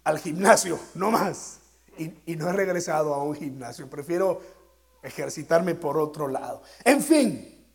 al 0.05 0.17
gimnasio, 0.17 0.79
no 0.95 1.11
más. 1.11 1.59
Y, 1.97 2.35
no 2.35 2.49
he 2.49 2.53
regresado 2.53 3.13
a 3.13 3.23
un 3.23 3.35
gimnasio, 3.35 3.89
prefiero 3.89 4.41
ejercitarme 5.01 5.75
por 5.75 5.97
otro 5.97 6.27
lado. 6.27 6.61
En 6.83 7.01
fin, 7.01 7.65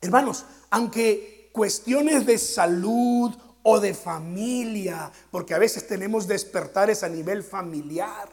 hermanos, 0.00 0.46
aunque 0.70 1.50
cuestiones 1.52 2.26
de 2.26 2.38
salud 2.38 3.34
o 3.62 3.80
de 3.80 3.94
familia, 3.94 5.10
porque 5.30 5.54
a 5.54 5.58
veces 5.58 5.86
tenemos 5.86 6.26
despertares 6.26 7.02
a 7.02 7.08
nivel 7.08 7.42
familiar, 7.42 8.28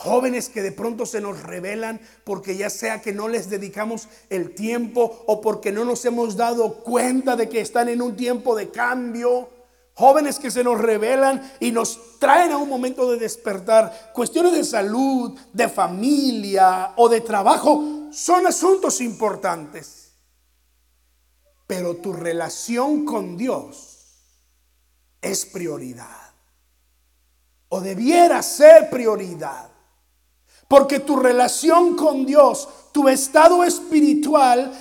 Jóvenes 0.00 0.48
que 0.48 0.62
de 0.62 0.70
pronto 0.70 1.06
se 1.06 1.20
nos 1.20 1.42
revelan 1.42 2.00
porque 2.22 2.56
ya 2.56 2.70
sea 2.70 3.02
que 3.02 3.12
no 3.12 3.26
les 3.26 3.50
dedicamos 3.50 4.08
el 4.30 4.54
tiempo 4.54 5.24
o 5.26 5.40
porque 5.40 5.72
no 5.72 5.84
nos 5.84 6.04
hemos 6.04 6.36
dado 6.36 6.84
cuenta 6.84 7.34
de 7.34 7.48
que 7.48 7.60
están 7.60 7.88
en 7.88 8.00
un 8.00 8.14
tiempo 8.14 8.54
de 8.54 8.68
cambio. 8.68 9.50
Jóvenes 9.98 10.38
que 10.38 10.52
se 10.52 10.62
nos 10.62 10.80
revelan 10.80 11.42
y 11.58 11.72
nos 11.72 12.20
traen 12.20 12.52
a 12.52 12.56
un 12.56 12.68
momento 12.68 13.10
de 13.10 13.18
despertar. 13.18 14.12
Cuestiones 14.14 14.52
de 14.52 14.62
salud, 14.62 15.36
de 15.52 15.68
familia 15.68 16.92
o 16.94 17.08
de 17.08 17.20
trabajo 17.20 18.06
son 18.12 18.46
asuntos 18.46 19.00
importantes. 19.00 20.12
Pero 21.66 21.96
tu 21.96 22.12
relación 22.12 23.04
con 23.04 23.36
Dios 23.36 24.04
es 25.20 25.44
prioridad. 25.44 26.32
O 27.68 27.80
debiera 27.80 28.40
ser 28.44 28.90
prioridad. 28.90 29.68
Porque 30.68 31.00
tu 31.00 31.16
relación 31.16 31.96
con 31.96 32.24
Dios, 32.24 32.68
tu 32.92 33.08
estado 33.08 33.64
espiritual, 33.64 34.72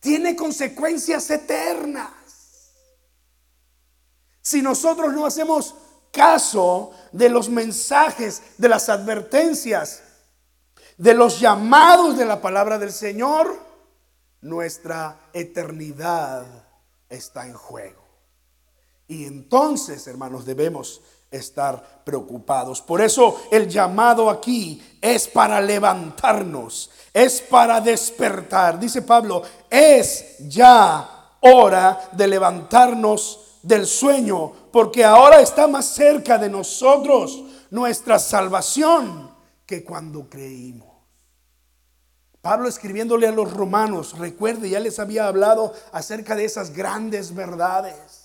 tiene 0.00 0.36
consecuencias 0.36 1.30
eternas. 1.30 2.23
Si 4.44 4.60
nosotros 4.60 5.14
no 5.14 5.24
hacemos 5.24 5.74
caso 6.12 6.92
de 7.12 7.30
los 7.30 7.48
mensajes, 7.48 8.42
de 8.58 8.68
las 8.68 8.90
advertencias, 8.90 10.02
de 10.98 11.14
los 11.14 11.40
llamados 11.40 12.18
de 12.18 12.26
la 12.26 12.42
palabra 12.42 12.78
del 12.78 12.92
Señor, 12.92 13.58
nuestra 14.42 15.30
eternidad 15.32 16.44
está 17.08 17.46
en 17.46 17.54
juego. 17.54 18.04
Y 19.08 19.24
entonces, 19.24 20.06
hermanos, 20.06 20.44
debemos 20.44 21.00
estar 21.30 22.02
preocupados. 22.04 22.82
Por 22.82 23.00
eso 23.00 23.40
el 23.50 23.66
llamado 23.66 24.28
aquí 24.28 24.98
es 25.00 25.26
para 25.26 25.58
levantarnos, 25.58 26.90
es 27.14 27.40
para 27.40 27.80
despertar. 27.80 28.78
Dice 28.78 29.00
Pablo, 29.00 29.42
es 29.70 30.36
ya 30.40 31.38
hora 31.40 32.10
de 32.12 32.26
levantarnos 32.26 33.43
del 33.64 33.86
sueño, 33.86 34.52
porque 34.70 35.04
ahora 35.04 35.40
está 35.40 35.66
más 35.66 35.86
cerca 35.86 36.38
de 36.38 36.48
nosotros 36.48 37.42
nuestra 37.70 38.18
salvación 38.18 39.30
que 39.66 39.82
cuando 39.82 40.28
creímos. 40.28 40.94
Pablo 42.40 42.68
escribiéndole 42.68 43.26
a 43.26 43.32
los 43.32 43.52
romanos, 43.52 44.18
recuerde, 44.18 44.68
ya 44.68 44.78
les 44.78 44.98
había 44.98 45.26
hablado 45.26 45.72
acerca 45.92 46.36
de 46.36 46.44
esas 46.44 46.74
grandes 46.74 47.34
verdades 47.34 48.23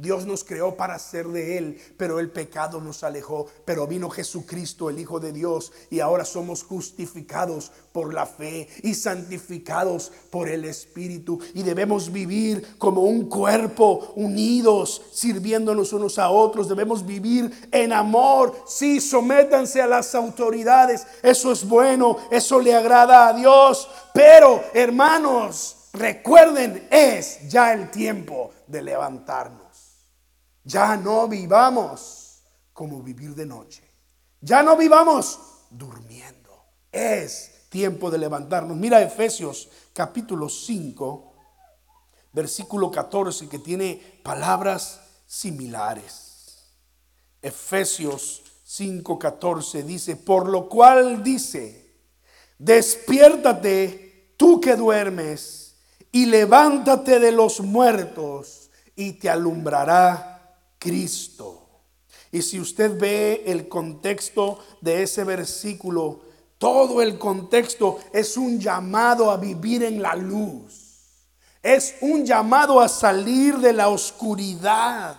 Dios 0.00 0.26
nos 0.26 0.44
creó 0.44 0.76
para 0.76 0.98
ser 0.98 1.28
de 1.28 1.58
Él, 1.58 1.80
pero 1.96 2.20
el 2.20 2.30
pecado 2.30 2.80
nos 2.80 3.04
alejó. 3.04 3.46
Pero 3.64 3.86
vino 3.86 4.08
Jesucristo, 4.08 4.88
el 4.88 4.98
Hijo 4.98 5.20
de 5.20 5.32
Dios, 5.32 5.72
y 5.90 6.00
ahora 6.00 6.24
somos 6.24 6.62
justificados 6.62 7.70
por 7.92 8.14
la 8.14 8.26
fe 8.26 8.68
y 8.82 8.94
santificados 8.94 10.12
por 10.30 10.48
el 10.48 10.64
Espíritu. 10.64 11.38
Y 11.54 11.62
debemos 11.62 12.10
vivir 12.10 12.78
como 12.78 13.02
un 13.02 13.28
cuerpo, 13.28 14.12
unidos, 14.16 15.02
sirviéndonos 15.12 15.92
unos 15.92 16.18
a 16.18 16.30
otros. 16.30 16.68
Debemos 16.68 17.04
vivir 17.04 17.68
en 17.70 17.92
amor. 17.92 18.56
Sí, 18.66 19.00
sométanse 19.00 19.82
a 19.82 19.86
las 19.86 20.14
autoridades. 20.14 21.06
Eso 21.22 21.52
es 21.52 21.68
bueno, 21.68 22.16
eso 22.30 22.58
le 22.60 22.74
agrada 22.74 23.28
a 23.28 23.32
Dios. 23.34 23.88
Pero, 24.14 24.62
hermanos, 24.72 25.76
recuerden, 25.92 26.88
es 26.90 27.48
ya 27.48 27.72
el 27.72 27.90
tiempo 27.90 28.50
de 28.66 28.82
levantarnos. 28.82 29.69
Ya 30.64 30.96
no 30.96 31.26
vivamos 31.28 32.42
como 32.72 33.02
vivir 33.02 33.34
de 33.34 33.46
noche. 33.46 33.82
Ya 34.40 34.62
no 34.62 34.76
vivamos 34.76 35.38
durmiendo. 35.70 36.64
Es 36.90 37.68
tiempo 37.68 38.10
de 38.10 38.18
levantarnos. 38.18 38.76
Mira 38.76 39.02
Efesios 39.02 39.68
capítulo 39.92 40.48
5, 40.48 41.32
versículo 42.32 42.90
14, 42.90 43.48
que 43.48 43.58
tiene 43.58 44.20
palabras 44.22 45.00
similares. 45.26 46.30
Efesios 47.42 48.42
5:14 48.66 49.82
dice, 49.84 50.16
por 50.16 50.48
lo 50.48 50.68
cual 50.68 51.22
dice, 51.22 51.94
despiértate 52.58 54.34
tú 54.36 54.60
que 54.60 54.76
duermes 54.76 55.76
y 56.12 56.26
levántate 56.26 57.18
de 57.18 57.32
los 57.32 57.60
muertos 57.60 58.70
y 58.94 59.14
te 59.14 59.30
alumbrará 59.30 60.29
Cristo. 60.80 61.68
Y 62.32 62.42
si 62.42 62.58
usted 62.58 62.98
ve 62.98 63.44
el 63.46 63.68
contexto 63.68 64.58
de 64.80 65.04
ese 65.04 65.22
versículo, 65.22 66.22
todo 66.58 67.02
el 67.02 67.18
contexto 67.18 67.98
es 68.12 68.36
un 68.36 68.58
llamado 68.58 69.30
a 69.30 69.36
vivir 69.36 69.84
en 69.84 70.02
la 70.02 70.16
luz. 70.16 70.80
Es 71.62 71.96
un 72.00 72.24
llamado 72.24 72.80
a 72.80 72.88
salir 72.88 73.58
de 73.58 73.72
la 73.72 73.88
oscuridad. 73.88 75.16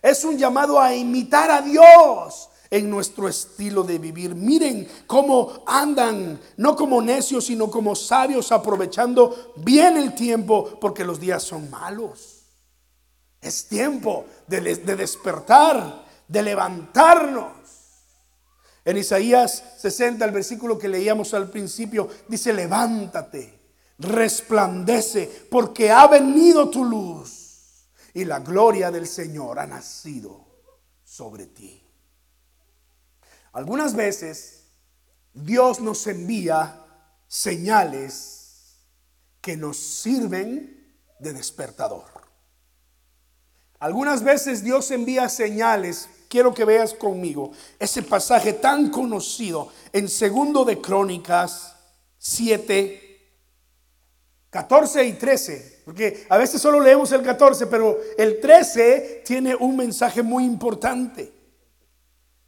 Es 0.00 0.24
un 0.24 0.38
llamado 0.38 0.80
a 0.80 0.94
imitar 0.94 1.50
a 1.50 1.60
Dios 1.60 2.48
en 2.70 2.88
nuestro 2.88 3.28
estilo 3.28 3.82
de 3.82 3.98
vivir. 3.98 4.34
Miren 4.34 4.88
cómo 5.06 5.64
andan, 5.66 6.40
no 6.56 6.76
como 6.76 7.02
necios, 7.02 7.46
sino 7.46 7.70
como 7.70 7.96
sabios, 7.96 8.52
aprovechando 8.52 9.52
bien 9.56 9.96
el 9.96 10.14
tiempo, 10.14 10.78
porque 10.80 11.04
los 11.04 11.18
días 11.18 11.42
son 11.42 11.68
malos. 11.68 12.39
Es 13.40 13.66
tiempo 13.66 14.26
de, 14.46 14.60
despertar, 14.76 16.04
de 16.28 16.42
levantarnos. 16.42 17.52
En 18.84 18.96
Isaías 18.96 19.62
60, 19.78 20.24
el 20.24 20.30
versículo 20.30 20.78
que 20.78 20.88
leíamos 20.88 21.32
al 21.34 21.50
principio, 21.50 22.08
dice, 22.28 22.52
levántate, 22.52 23.60
resplandece, 23.98 25.46
porque 25.50 25.90
ha 25.90 26.06
venido 26.06 26.68
tu 26.70 26.84
luz 26.84 27.86
y 28.14 28.24
la 28.24 28.40
gloria 28.40 28.90
del 28.90 29.06
Señor 29.06 29.58
ha 29.58 29.66
nacido 29.66 30.46
sobre 31.04 31.46
ti. 31.46 31.82
Algunas 33.52 33.94
veces 33.94 34.64
Dios 35.32 35.80
nos 35.80 36.06
envía 36.06 36.84
señales 37.26 38.40
que 39.40 39.56
nos 39.56 39.76
sirven 39.76 40.96
de 41.18 41.32
despertador. 41.32 42.19
Algunas 43.80 44.22
veces 44.22 44.62
Dios 44.62 44.90
envía 44.90 45.28
señales. 45.30 46.08
Quiero 46.28 46.54
que 46.54 46.66
veas 46.66 46.94
conmigo 46.94 47.50
ese 47.78 48.02
pasaje 48.02 48.52
tan 48.52 48.90
conocido 48.90 49.68
en 49.92 50.08
segundo 50.08 50.64
de 50.64 50.80
Crónicas 50.80 51.74
7, 52.18 53.32
14 54.50 55.04
y 55.04 55.14
13. 55.14 55.82
Porque 55.86 56.26
a 56.28 56.36
veces 56.36 56.60
solo 56.60 56.78
leemos 56.78 57.10
el 57.12 57.22
14, 57.22 57.66
pero 57.66 57.98
el 58.18 58.38
13 58.38 59.22
tiene 59.24 59.56
un 59.56 59.76
mensaje 59.76 60.22
muy 60.22 60.44
importante. 60.44 61.32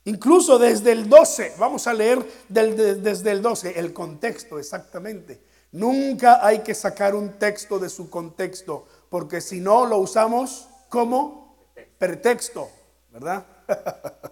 Incluso 0.05 0.59
desde 0.59 0.93
el 0.93 1.09
12, 1.09 1.55
vamos 1.59 1.87
a 1.87 1.95
leer 1.95 2.25
desde 2.49 3.31
el 3.31 3.41
12, 3.41 3.79
el 3.79 3.93
contexto 3.93 4.59
exactamente. 4.59 5.41
Nunca 5.73 6.45
hay 6.47 6.59
que 6.59 6.75
sacar 6.75 7.15
un 7.15 7.39
texto 7.39 7.79
de 7.79 7.89
su 7.89 8.11
contexto, 8.11 8.87
porque 9.09 9.41
si 9.41 9.61
no 9.61 9.87
lo 9.87 9.99
usamos 9.99 10.69
como 10.93 11.57
pretexto, 11.99 12.69
¿verdad? 13.11 13.47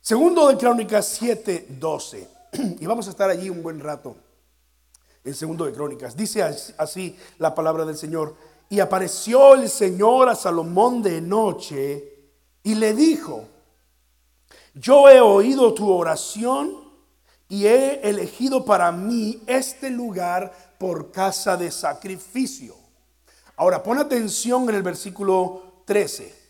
Segundo 0.00 0.48
de 0.48 0.56
Crónicas 0.56 1.06
7, 1.06 1.66
12. 1.78 2.28
Y 2.80 2.86
vamos 2.86 3.06
a 3.06 3.10
estar 3.10 3.30
allí 3.30 3.48
un 3.50 3.62
buen 3.62 3.78
rato. 3.78 4.16
En 5.22 5.32
segundo 5.32 5.64
de 5.64 5.72
Crónicas. 5.72 6.16
Dice 6.16 6.42
así 6.42 7.16
la 7.38 7.54
palabra 7.54 7.84
del 7.84 7.96
Señor. 7.96 8.34
Y 8.68 8.80
apareció 8.80 9.54
el 9.54 9.70
Señor 9.70 10.28
a 10.28 10.34
Salomón 10.34 11.02
de 11.02 11.20
noche 11.20 12.32
y 12.64 12.74
le 12.74 12.92
dijo, 12.92 13.46
yo 14.74 15.08
he 15.08 15.20
oído 15.20 15.72
tu 15.72 15.90
oración 15.90 16.90
y 17.48 17.66
he 17.66 18.00
elegido 18.08 18.64
para 18.64 18.90
mí 18.90 19.42
este 19.46 19.88
lugar 19.88 20.52
por 20.78 21.12
casa 21.12 21.56
de 21.56 21.70
sacrificio 21.70 22.83
Ahora, 23.56 23.82
pon 23.82 23.98
atención 23.98 24.68
en 24.68 24.74
el 24.74 24.82
versículo 24.82 25.82
13. 25.86 26.44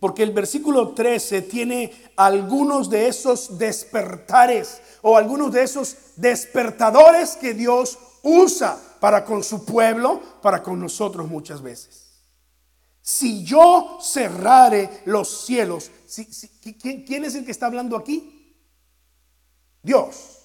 Porque 0.00 0.22
el 0.22 0.32
versículo 0.32 0.90
13 0.90 1.42
tiene 1.42 1.92
algunos 2.16 2.90
de 2.90 3.08
esos 3.08 3.58
despertares 3.58 4.80
o 5.02 5.16
algunos 5.16 5.52
de 5.52 5.62
esos 5.62 5.96
despertadores 6.16 7.36
que 7.36 7.54
Dios 7.54 7.98
usa 8.22 8.78
para 9.00 9.24
con 9.24 9.42
su 9.42 9.64
pueblo, 9.64 10.20
para 10.42 10.62
con 10.62 10.78
nosotros 10.80 11.28
muchas 11.28 11.62
veces. 11.62 12.06
Si 13.00 13.44
yo 13.44 13.98
cerrare 14.02 15.02
los 15.04 15.46
cielos, 15.46 15.90
¿quién 16.82 17.24
es 17.24 17.34
el 17.34 17.44
que 17.44 17.52
está 17.52 17.66
hablando 17.66 17.96
aquí? 17.96 18.54
Dios. 19.82 20.36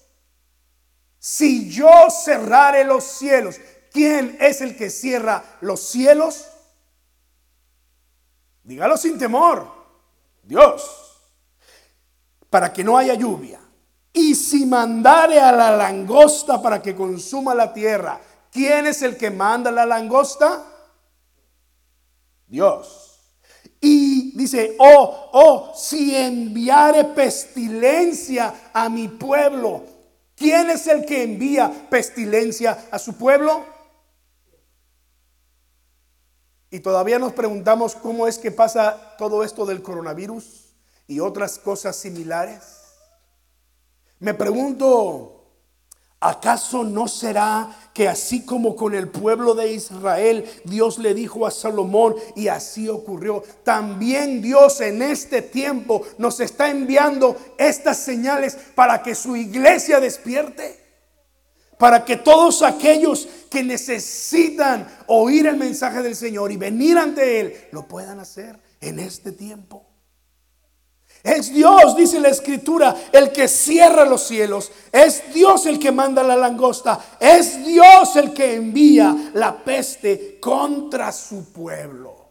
Si 1.18 1.68
yo 1.68 1.88
cerrare 2.10 2.84
los 2.84 3.04
cielos, 3.04 3.56
¿Quién 3.92 4.38
es 4.40 4.60
el 4.62 4.76
que 4.76 4.88
cierra 4.88 5.44
los 5.60 5.80
cielos? 5.80 6.46
Dígalo 8.64 8.96
sin 8.96 9.18
temor. 9.18 9.70
Dios. 10.42 11.20
Para 12.48 12.72
que 12.72 12.82
no 12.82 12.96
haya 12.96 13.14
lluvia. 13.14 13.60
Y 14.12 14.34
si 14.34 14.66
mandare 14.66 15.40
a 15.40 15.52
la 15.52 15.76
langosta 15.76 16.60
para 16.60 16.80
que 16.80 16.94
consuma 16.94 17.54
la 17.54 17.72
tierra, 17.72 18.20
¿quién 18.50 18.86
es 18.86 19.02
el 19.02 19.16
que 19.16 19.30
manda 19.30 19.70
la 19.70 19.86
langosta? 19.86 20.64
Dios. 22.46 23.20
Y 23.80 24.36
dice, 24.36 24.76
oh, 24.78 25.30
oh, 25.32 25.72
si 25.74 26.14
enviare 26.14 27.04
pestilencia 27.04 28.70
a 28.72 28.88
mi 28.88 29.08
pueblo, 29.08 29.82
¿quién 30.36 30.70
es 30.70 30.86
el 30.86 31.04
que 31.04 31.22
envía 31.22 31.88
pestilencia 31.90 32.86
a 32.90 32.98
su 32.98 33.14
pueblo? 33.14 33.71
Y 36.72 36.80
todavía 36.80 37.18
nos 37.18 37.34
preguntamos 37.34 37.94
cómo 37.94 38.26
es 38.26 38.38
que 38.38 38.50
pasa 38.50 39.14
todo 39.18 39.44
esto 39.44 39.66
del 39.66 39.82
coronavirus 39.82 40.72
y 41.06 41.20
otras 41.20 41.58
cosas 41.58 41.96
similares. 41.96 42.62
Me 44.18 44.32
pregunto, 44.32 45.50
¿acaso 46.18 46.82
no 46.82 47.08
será 47.08 47.90
que 47.92 48.08
así 48.08 48.46
como 48.46 48.74
con 48.74 48.94
el 48.94 49.08
pueblo 49.08 49.54
de 49.54 49.70
Israel 49.70 50.48
Dios 50.64 50.98
le 50.98 51.12
dijo 51.12 51.44
a 51.46 51.50
Salomón 51.50 52.14
y 52.36 52.48
así 52.48 52.88
ocurrió, 52.88 53.42
también 53.64 54.40
Dios 54.40 54.80
en 54.80 55.02
este 55.02 55.42
tiempo 55.42 56.00
nos 56.16 56.40
está 56.40 56.70
enviando 56.70 57.36
estas 57.58 57.98
señales 57.98 58.56
para 58.74 59.02
que 59.02 59.14
su 59.14 59.36
iglesia 59.36 60.00
despierte? 60.00 60.81
Para 61.78 62.04
que 62.04 62.16
todos 62.16 62.62
aquellos 62.62 63.28
que 63.50 63.62
necesitan 63.62 64.88
oír 65.06 65.46
el 65.46 65.56
mensaje 65.56 66.02
del 66.02 66.14
Señor 66.14 66.52
y 66.52 66.56
venir 66.56 66.98
ante 66.98 67.40
Él, 67.40 67.54
lo 67.72 67.86
puedan 67.86 68.20
hacer 68.20 68.58
en 68.80 68.98
este 68.98 69.32
tiempo. 69.32 69.86
Es 71.22 71.52
Dios, 71.52 71.96
dice 71.96 72.18
la 72.18 72.30
escritura, 72.30 72.96
el 73.12 73.30
que 73.30 73.46
cierra 73.46 74.04
los 74.04 74.26
cielos. 74.26 74.72
Es 74.90 75.32
Dios 75.32 75.66
el 75.66 75.78
que 75.78 75.92
manda 75.92 76.22
la 76.22 76.34
langosta. 76.34 76.98
Es 77.20 77.64
Dios 77.64 78.16
el 78.16 78.32
que 78.32 78.54
envía 78.54 79.30
la 79.34 79.62
peste 79.62 80.40
contra 80.40 81.12
su 81.12 81.52
pueblo. 81.52 82.21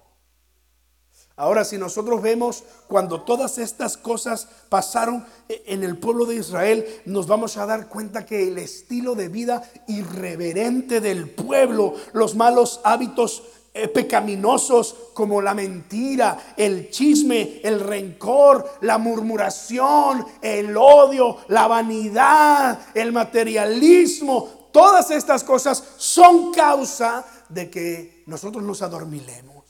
Ahora, 1.41 1.65
si 1.65 1.79
nosotros 1.79 2.21
vemos 2.21 2.63
cuando 2.87 3.21
todas 3.21 3.57
estas 3.57 3.97
cosas 3.97 4.47
pasaron 4.69 5.25
en 5.49 5.83
el 5.83 5.97
pueblo 5.97 6.27
de 6.27 6.35
Israel, 6.35 6.85
nos 7.05 7.25
vamos 7.25 7.57
a 7.57 7.65
dar 7.65 7.87
cuenta 7.87 8.27
que 8.27 8.47
el 8.47 8.59
estilo 8.59 9.15
de 9.15 9.27
vida 9.27 9.67
irreverente 9.87 11.01
del 11.01 11.31
pueblo, 11.31 11.95
los 12.13 12.35
malos 12.35 12.79
hábitos 12.83 13.41
eh, 13.73 13.87
pecaminosos 13.87 14.95
como 15.15 15.41
la 15.41 15.55
mentira, 15.55 16.53
el 16.55 16.91
chisme, 16.91 17.59
el 17.63 17.79
rencor, 17.79 18.73
la 18.81 18.99
murmuración, 18.99 20.23
el 20.43 20.77
odio, 20.77 21.37
la 21.47 21.65
vanidad, 21.65 22.81
el 22.93 23.11
materialismo. 23.11 24.69
Todas 24.71 25.09
estas 25.09 25.43
cosas 25.43 25.83
son 25.97 26.53
causa 26.53 27.25
de 27.49 27.67
que 27.71 28.23
nosotros 28.27 28.63
nos 28.63 28.83
adormilemos. 28.83 29.60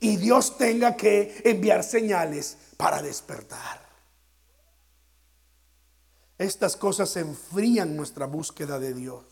Y 0.00 0.16
Dios 0.16 0.56
tenga 0.56 0.96
que 0.96 1.42
enviar 1.44 1.82
señales 1.82 2.56
para 2.76 3.02
despertar. 3.02 3.88
Estas 6.38 6.76
cosas 6.76 7.16
enfrían 7.16 7.96
nuestra 7.96 8.26
búsqueda 8.26 8.78
de 8.78 8.94
Dios. 8.94 9.24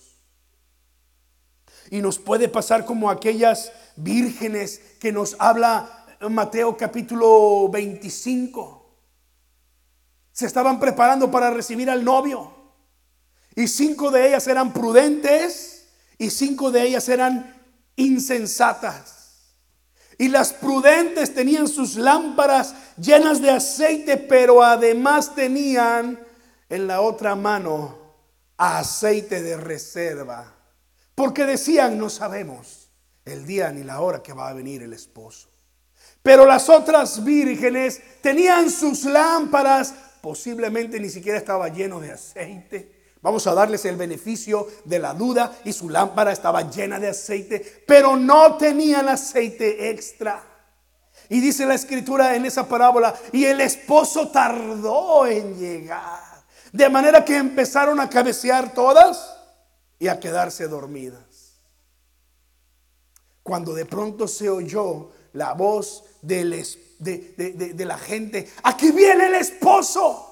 Y 1.91 2.03
nos 2.03 2.19
puede 2.19 2.49
pasar 2.49 2.85
como 2.85 3.11
aquellas 3.11 3.73
vírgenes 3.95 4.81
que 4.99 5.13
nos 5.13 5.37
habla 5.39 6.05
Mateo 6.29 6.77
capítulo 6.77 7.69
25. 7.69 8.87
Se 10.33 10.47
estaban 10.47 10.81
preparando 10.81 11.31
para 11.31 11.51
recibir 11.51 11.89
al 11.89 12.05
novio. 12.05 12.53
Y 13.55 13.69
cinco 13.69 14.11
de 14.11 14.29
ellas 14.29 14.47
eran 14.49 14.73
prudentes 14.73 15.89
y 16.19 16.31
cinco 16.31 16.71
de 16.71 16.83
ellas 16.83 17.09
eran 17.09 17.55
insensatas. 17.97 19.16
Y 20.19 20.29
las 20.29 20.53
prudentes 20.53 21.35
tenían 21.35 21.69
sus 21.69 21.97
lámparas 21.97 22.75
llenas 22.97 23.43
de 23.43 23.51
aceite, 23.51 24.17
pero 24.17 24.63
además 24.63 25.35
tenían 25.35 26.19
en 26.69 26.87
la 26.87 27.03
otra 27.03 27.35
mano 27.35 27.99
aceite 28.57 29.43
de 29.43 29.57
reserva. 29.57 30.55
Porque 31.15 31.45
decían, 31.45 31.99
no 31.99 32.09
sabemos 32.09 32.89
el 33.25 33.47
día 33.47 33.71
ni 33.73 33.83
la 33.83 34.01
hora 34.01 34.23
que 34.23 34.33
va 34.33 34.49
a 34.49 34.55
venir 34.55 34.83
el 34.83 34.93
esposo. 34.93 35.49
Pero 36.23 36.47
las 36.47 36.69
otras 36.69 37.23
vírgenes 37.23 38.01
tenían 38.21 38.71
sus 38.71 39.05
lámparas, 39.05 39.95
posiblemente 40.21 40.99
ni 40.99 41.09
siquiera 41.09 41.39
estaba 41.39 41.69
lleno 41.69 42.01
de 42.01 42.13
aceite. 42.13 42.96
Vamos 43.27 43.45
a 43.49 43.55
darles 43.55 43.85
el 43.87 43.97
beneficio 43.97 44.69
de 44.85 45.01
la 45.01 45.13
duda 45.13 45.59
y 45.65 45.73
su 45.73 45.91
lámpara 45.91 46.31
estaba 46.31 46.71
llena 46.71 47.01
de 47.01 47.09
aceite, 47.09 47.83
pero 47.85 48.15
no 48.15 48.57
tenían 48.57 49.09
aceite 49.09 49.91
extra. 49.91 50.45
Y 51.29 51.41
dice 51.41 51.67
la 51.67 51.75
escritura 51.75 52.37
en 52.37 52.47
esa 52.47 52.69
parábola, 52.69 53.13
y 53.33 53.45
el 53.45 53.61
esposo 53.61 54.29
tardó 54.29 55.27
en 55.27 55.59
llegar. 55.59 56.21
De 56.71 56.89
manera 56.89 57.25
que 57.25 57.37
empezaron 57.37 57.99
a 57.99 58.09
cabecear 58.09 58.73
todas 58.73 59.37
y 59.99 60.07
a 60.07 60.21
quedarse 60.21 60.69
dormidas. 60.69 61.59
Cuando 63.43 63.75
de 63.75 63.87
pronto 63.87 64.29
se 64.29 64.49
oyó 64.49 65.11
la 65.33 65.53
voz 65.55 66.05
de, 66.23 66.45
de, 67.01 67.85
la 67.85 67.99
gente, 67.99 68.53
aquí 68.63 68.93
viene 68.93 69.27
el 69.27 69.35
esposo. 69.35 70.26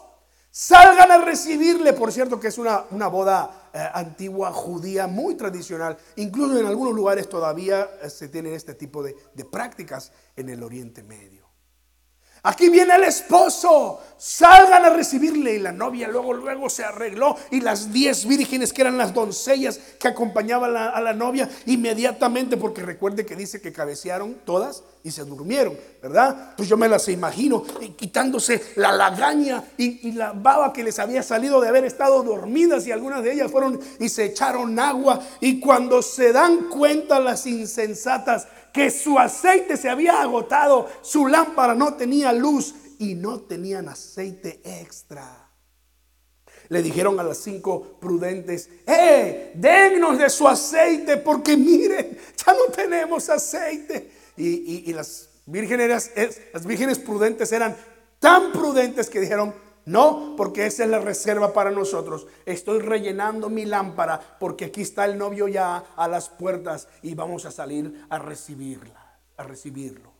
Salgan 0.57 1.11
a 1.11 1.19
recibirle. 1.19 1.95
Por 1.95 2.13
cierto 2.13 2.39
que 2.39 2.47
es 2.47 2.59
una, 2.59 2.85
una 2.93 3.09
boda 3.09 3.71
eh, 3.75 3.89
antigua 3.93 4.53
judía 4.53 5.09
muy 5.09 5.35
tradicional. 5.35 5.99
Incluso 6.15 6.61
en 6.61 6.67
algunos 6.67 6.95
lugares 6.95 7.29
todavía 7.29 7.91
eh, 8.01 8.09
se 8.09 8.29
tienen 8.29 8.53
este 8.53 8.75
tipo 8.75 9.03
de 9.03 9.45
prácticas 9.51 10.13
en 10.37 10.49
el 10.49 10.63
Oriente 10.63 11.03
Medio. 11.03 11.44
Aquí 12.47 12.69
viene 12.69 12.95
el 12.95 13.05
esposo, 13.05 14.03
salgan 14.19 14.85
a 14.85 14.91
recibirle. 14.91 15.55
Y 15.55 15.59
la 15.61 15.73
novia 15.73 16.09
luego, 16.09 16.35
luego 16.35 16.69
se 16.69 16.85
arregló. 16.85 17.37
Y 17.51 17.63
las 17.63 17.91
diez 17.91 18.27
vírgenes 18.27 18.71
que 18.71 18.83
eran 18.83 18.99
las 18.99 19.15
doncellas 19.15 19.81
que 19.99 20.09
acompañaban 20.09 20.77
a 20.77 21.01
la, 21.01 21.15
novia, 21.15 21.49
inmediatamente, 21.65 22.59
porque 22.59 22.83
recuerde 22.83 23.25
que 23.25 23.35
dice 23.35 23.63
que 23.63 23.73
cabecearon 23.73 24.37
todas 24.45 24.83
y 25.03 25.11
se 25.11 25.25
durmieron, 25.25 25.75
¿verdad? 26.03 26.53
Pues 26.55 26.69
yo 26.69 26.77
me 26.77 26.87
las 26.87 27.09
imagino 27.09 27.63
quitándose 27.97 28.63
la 28.77 28.93
lagaña 28.93 29.65
y, 29.79 30.09
y 30.09 30.13
la 30.13 30.33
baba 30.33 30.71
que 30.71 30.85
les 30.85 30.99
había 30.99 31.23
salido 31.23 31.63
de 31.63 31.69
haber 31.69 31.87
estado 31.87 32.23
dormidas. 32.23 32.87
Y 32.87 32.93
algunas 32.93 33.25
de 33.25 33.33
ellas 33.33 33.51
fueron 33.51 33.81
y 33.99 34.11
se 34.11 34.27
echaron 34.27 34.79
agua. 34.79 35.19
Y 35.41 35.61
cuando 35.61 36.03
se 36.03 36.31
dan 36.31 36.69
cuenta 36.69 37.21
las 37.21 37.47
insensatas, 37.47 38.49
que 38.75 38.91
su 38.91 39.21
aceite 39.21 39.77
se 39.77 39.89
había 39.89 40.21
agotado, 40.21 40.91
su 41.01 41.29
lámpara 41.29 41.77
no 41.77 41.95
tenía 41.95 42.33
luz 42.33 42.75
y 42.99 43.15
no 43.15 43.41
tenían 43.43 43.89
aceite 43.89 44.61
extra. 44.65 45.49
Le 46.69 46.83
dijeron 46.83 47.21
a 47.21 47.23
las 47.23 47.39
cinco 47.39 47.99
prudentes, 48.01 48.69
¡eh! 48.85 49.53
Dennos 49.55 50.19
de 50.19 50.29
su 50.29 50.49
aceite 50.49 51.19
porque 51.19 51.57
miren, 51.57 52.19
ya 52.45 52.53
no 52.53 52.73
tenemos 52.75 53.31
aceite. 53.31 54.11
Y, 54.37 54.93
las, 54.93 55.29
vírgenes, 55.47 56.11
las 56.53 56.67
vírgenes 56.67 56.99
prudentes 56.99 57.53
eran 57.53 57.77
tan 58.19 58.51
prudentes 58.51 59.09
que 59.09 59.21
dijeron, 59.21 59.55
no, 59.87 60.35
porque 60.37 60.67
esa 60.67 60.85
es 60.85 60.91
la 60.91 60.99
reserva 60.99 61.53
para 61.53 61.71
nosotros. 61.71 62.27
Estoy 62.47 62.79
rellenando 62.81 63.51
mi 63.51 63.67
lámpara 63.67 64.37
porque 64.41 64.67
aquí 64.67 64.81
está 64.81 65.05
el 65.05 65.19
novio 65.19 65.47
ya 65.47 65.85
a 65.97 66.09
las 66.09 66.31
puertas 66.31 66.89
y 67.03 67.15
vamos 67.15 67.45
a 67.45 67.51
salir 67.51 68.07
a 68.09 68.19
recibirla, 68.19 69.19
a 69.37 69.43
recibirlo. 69.43 70.13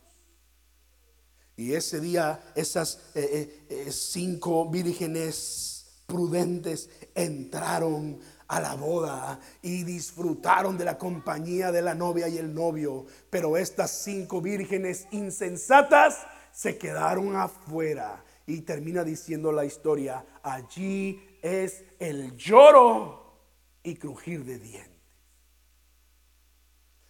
Y 1.57 1.73
ese 1.73 1.99
día 1.99 2.51
esas 2.53 2.99
eh, 3.15 3.65
eh, 3.69 3.87
eh, 3.87 3.91
cinco 3.91 4.69
vírgenes 4.69 6.03
prudentes 6.05 6.89
entraron 7.15 8.19
a 8.47 8.59
la 8.59 8.75
boda 8.75 9.39
y 9.63 9.83
disfrutaron 9.83 10.77
de 10.77 10.85
la 10.85 10.99
compañía 10.99 11.71
de 11.71 11.81
la 11.81 11.95
novia 11.95 12.27
y 12.27 12.37
el 12.37 12.53
novio. 12.53 13.05
Pero 13.31 13.57
estas 13.57 13.89
cinco 13.89 14.41
vírgenes 14.41 15.07
insensatas 15.11 16.27
se 16.51 16.77
quedaron 16.77 17.35
afuera 17.35 18.23
y 18.47 18.61
termina 18.61 19.03
diciendo 19.03 19.51
la 19.51 19.65
historia, 19.65 20.25
allí 20.43 21.37
es 21.41 21.83
el 21.99 22.35
lloro 22.37 23.39
y 23.83 23.95
crujir 23.95 24.43
de 24.45 24.59
dientes. 24.59 24.95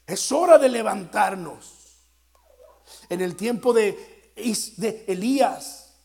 Es 0.07 0.31
hora 0.31 0.57
de 0.57 0.69
levantarnos. 0.69 1.81
En 3.09 3.21
el 3.21 3.35
tiempo 3.35 3.73
de, 3.73 4.33
Elías, 5.07 5.95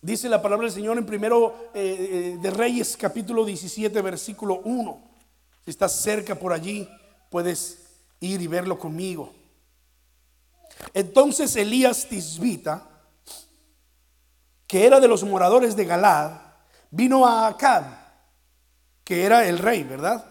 dice 0.00 0.28
la 0.28 0.40
palabra 0.40 0.66
del 0.66 0.74
Señor 0.74 0.96
en 0.96 1.06
primero 1.06 1.70
eh, 1.74 2.34
eh, 2.34 2.38
de 2.40 2.50
Reyes 2.50 2.96
capítulo 2.96 3.44
17 3.44 4.00
versículo 4.02 4.60
1. 4.64 5.10
Si 5.64 5.70
estás 5.70 6.00
cerca 6.00 6.34
por 6.34 6.52
allí, 6.52 6.88
puedes 7.30 7.86
ir 8.20 8.40
y 8.40 8.46
verlo 8.46 8.78
conmigo. 8.78 9.32
Entonces 10.92 11.56
Elías 11.56 12.08
Tisbita, 12.08 12.93
que 14.74 14.84
era 14.84 14.98
de 14.98 15.06
los 15.06 15.22
moradores 15.22 15.76
de 15.76 15.84
Galad, 15.84 16.32
vino 16.90 17.24
a 17.24 17.46
Acab, 17.46 17.84
que 19.04 19.22
era 19.22 19.46
el 19.46 19.60
rey, 19.60 19.84
¿verdad? 19.84 20.24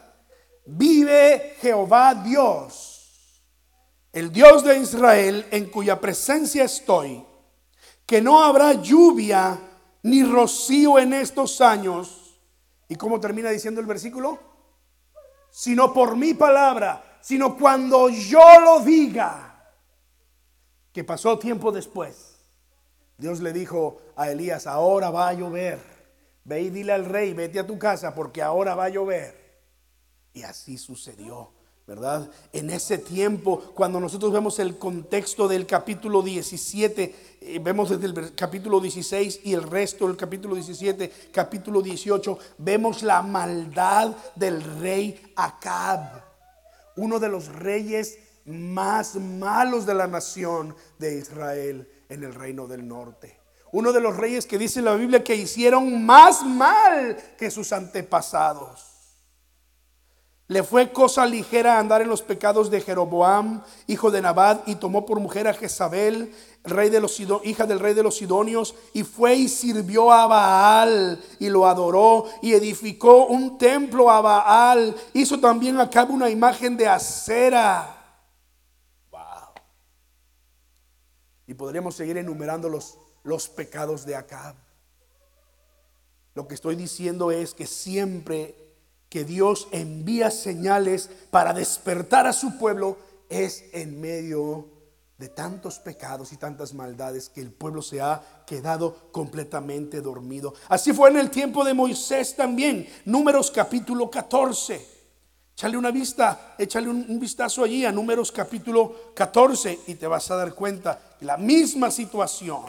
Vive 0.66 1.56
Jehová 1.62 2.14
Dios, 2.14 3.42
el 4.12 4.34
Dios 4.34 4.66
de 4.66 4.80
Israel, 4.80 5.48
en 5.50 5.70
cuya 5.70 5.98
presencia 6.02 6.66
estoy, 6.66 7.26
que 8.06 8.22
no 8.22 8.44
habrá 8.44 8.74
lluvia 8.74 9.58
ni 10.02 10.26
rocío 10.26 11.00
en 11.00 11.14
estos 11.14 11.62
años. 11.62 12.38
¿Y 12.90 12.98
cómo 12.98 13.22
termina 13.22 13.50
diciendo 13.50 13.80
el 13.80 13.88
versículo? 13.88 14.40
Sino 15.52 15.94
por 15.94 16.18
mi 16.18 16.34
palabra, 16.34 17.20
sino 17.22 17.58
cuando 17.58 18.10
yo 18.10 18.60
lo 18.60 18.82
diga, 18.82 19.72
que 20.92 21.06
pasó 21.06 21.40
tiempo 21.40 21.72
después 21.72 22.33
Dios 23.18 23.42
le 23.42 23.54
dijo 23.54 24.02
a 24.16 24.32
Elías, 24.32 24.68
ahora 24.68 25.10
va 25.10 25.30
a 25.30 25.34
llover. 25.34 25.80
Ve 26.46 26.62
y 26.62 26.70
dile 26.70 26.92
al 26.92 27.06
rey, 27.06 27.34
vete 27.34 27.60
a 27.60 27.68
tu 27.68 27.80
casa 27.80 28.14
porque 28.14 28.42
ahora 28.42 28.76
va 28.76 28.86
a 28.86 28.90
llover. 28.90 29.44
Y 30.34 30.44
así 30.44 30.78
sucedió, 30.78 31.52
¿verdad? 31.88 32.30
En 32.52 32.70
ese 32.70 32.98
tiempo, 32.98 33.72
cuando 33.76 34.00
nosotros 34.00 34.34
vemos 34.34 34.60
el 34.60 34.78
contexto 34.78 35.48
del 35.48 35.66
capítulo 35.66 36.22
17, 36.22 37.16
eh, 37.40 37.60
vemos 37.60 37.90
desde 37.90 38.08
el 38.08 38.36
capítulo 38.36 38.82
16 38.82 39.42
y 39.44 39.54
el 39.54 39.64
resto 39.64 40.08
del 40.08 40.18
capítulo 40.18 40.56
17, 40.56 41.30
capítulo 41.32 41.82
18, 41.82 42.38
vemos 42.58 43.04
la 43.04 43.22
maldad 43.22 44.16
del 44.36 44.62
rey 44.82 45.34
Acab, 45.36 46.24
uno 46.98 47.20
de 47.20 47.30
los 47.30 47.48
reyes 47.48 48.18
más 48.46 49.16
malos 49.16 49.86
de 49.86 49.94
la 49.94 50.08
nación 50.08 50.76
de 51.00 51.20
Israel 51.20 51.88
en 52.14 52.24
el 52.24 52.34
reino 52.34 52.68
del 52.68 52.88
norte. 52.88 53.40
Uno 53.72 53.92
de 53.92 54.02
los 54.02 54.16
reyes 54.16 54.46
que 54.46 54.58
dice 54.58 54.82
la 54.82 54.96
Biblia 54.96 55.24
que 55.24 55.36
hicieron 55.36 56.06
más 56.06 56.46
mal 56.46 57.18
que 57.38 57.50
sus 57.50 57.74
antepasados. 57.74 58.94
Le 60.48 60.62
fue 60.62 60.92
cosa 60.92 61.26
ligera 61.26 61.80
andar 61.80 62.02
en 62.02 62.10
los 62.10 62.22
pecados 62.22 62.70
de 62.70 62.82
Jeroboam, 62.82 63.64
hijo 63.88 64.12
de 64.12 64.22
Nabat, 64.22 64.68
y 64.68 64.76
tomó 64.76 65.06
por 65.06 65.20
mujer 65.20 65.48
a 65.48 65.54
Jezabel, 65.54 66.36
rey 66.64 66.90
de 66.90 67.00
los, 67.00 67.20
hija 67.44 67.66
del 67.66 67.80
rey 67.80 67.94
de 67.94 68.04
los 68.04 68.18
Sidonios, 68.18 68.76
y 68.94 69.04
fue 69.04 69.36
y 69.36 69.48
sirvió 69.48 70.12
a 70.12 70.28
Baal, 70.28 71.20
y 71.40 71.50
lo 71.50 71.66
adoró, 71.66 72.26
y 72.42 72.54
edificó 72.54 73.26
un 73.26 73.58
templo 73.58 74.12
a 74.12 74.22
Baal. 74.22 74.96
Hizo 75.14 75.40
también 75.40 75.80
acá 75.80 76.04
una 76.04 76.30
imagen 76.30 76.76
de 76.78 76.88
acera. 76.88 77.93
Y 81.48 81.54
podríamos 81.54 81.96
seguir 81.96 82.18
enumerando 82.18 82.70
los, 82.70 83.50
pecados 83.50 84.06
de 84.06 84.16
Acab. 84.16 84.56
Lo 86.36 86.48
que 86.48 86.56
estoy 86.56 86.76
diciendo 86.76 87.32
es 87.32 87.54
que 87.54 87.68
siempre 87.68 88.56
que 89.10 89.24
Dios 89.24 89.68
envía 89.72 90.32
señales 90.32 91.10
para 91.30 91.54
despertar 91.54 92.26
a 92.26 92.34
su 92.34 92.58
pueblo 92.58 92.98
es 93.30 93.66
en 93.74 94.02
medio 94.02 94.68
de 95.18 95.30
tantos 95.30 95.80
pecados 95.80 96.34
y 96.34 96.38
tantas 96.38 96.74
maldades 96.74 97.30
que 97.30 97.42
el 97.42 97.52
pueblo 97.52 97.82
se 97.82 98.02
ha 98.02 98.44
quedado 98.48 99.12
completamente 99.12 100.02
dormido. 100.02 100.54
Así 100.68 100.92
fue 100.92 101.12
en 101.12 101.18
el 101.18 101.30
tiempo 101.30 101.64
de 101.64 101.74
Moisés 101.74 102.36
también, 102.36 102.88
números 103.06 103.52
capítulo 103.52 104.10
14. 104.10 104.94
Échale 105.56 105.78
una 105.78 105.92
vista, 105.92 106.56
échale 106.58 106.90
un, 106.90 107.06
un, 107.08 107.20
vistazo 107.20 107.64
allí 107.64 107.86
a 107.86 107.92
números 107.92 108.32
capítulo 108.32 109.14
14 109.14 109.82
y 109.86 109.96
te 109.96 110.08
vas 110.08 110.32
a 110.32 110.36
dar 110.36 110.56
cuenta, 110.56 111.00
la 111.24 111.38
misma 111.38 111.92
situación. 111.92 112.64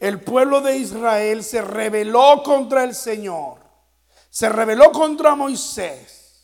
El 0.00 0.20
pueblo 0.20 0.60
de 0.60 0.76
Israel 0.76 1.42
se 1.42 1.62
rebeló 1.62 2.42
contra 2.42 2.84
el 2.84 2.94
Señor 2.94 3.64
se 4.34 4.48
rebeló 4.48 4.90
contra 4.90 5.36
Moisés. 5.36 6.42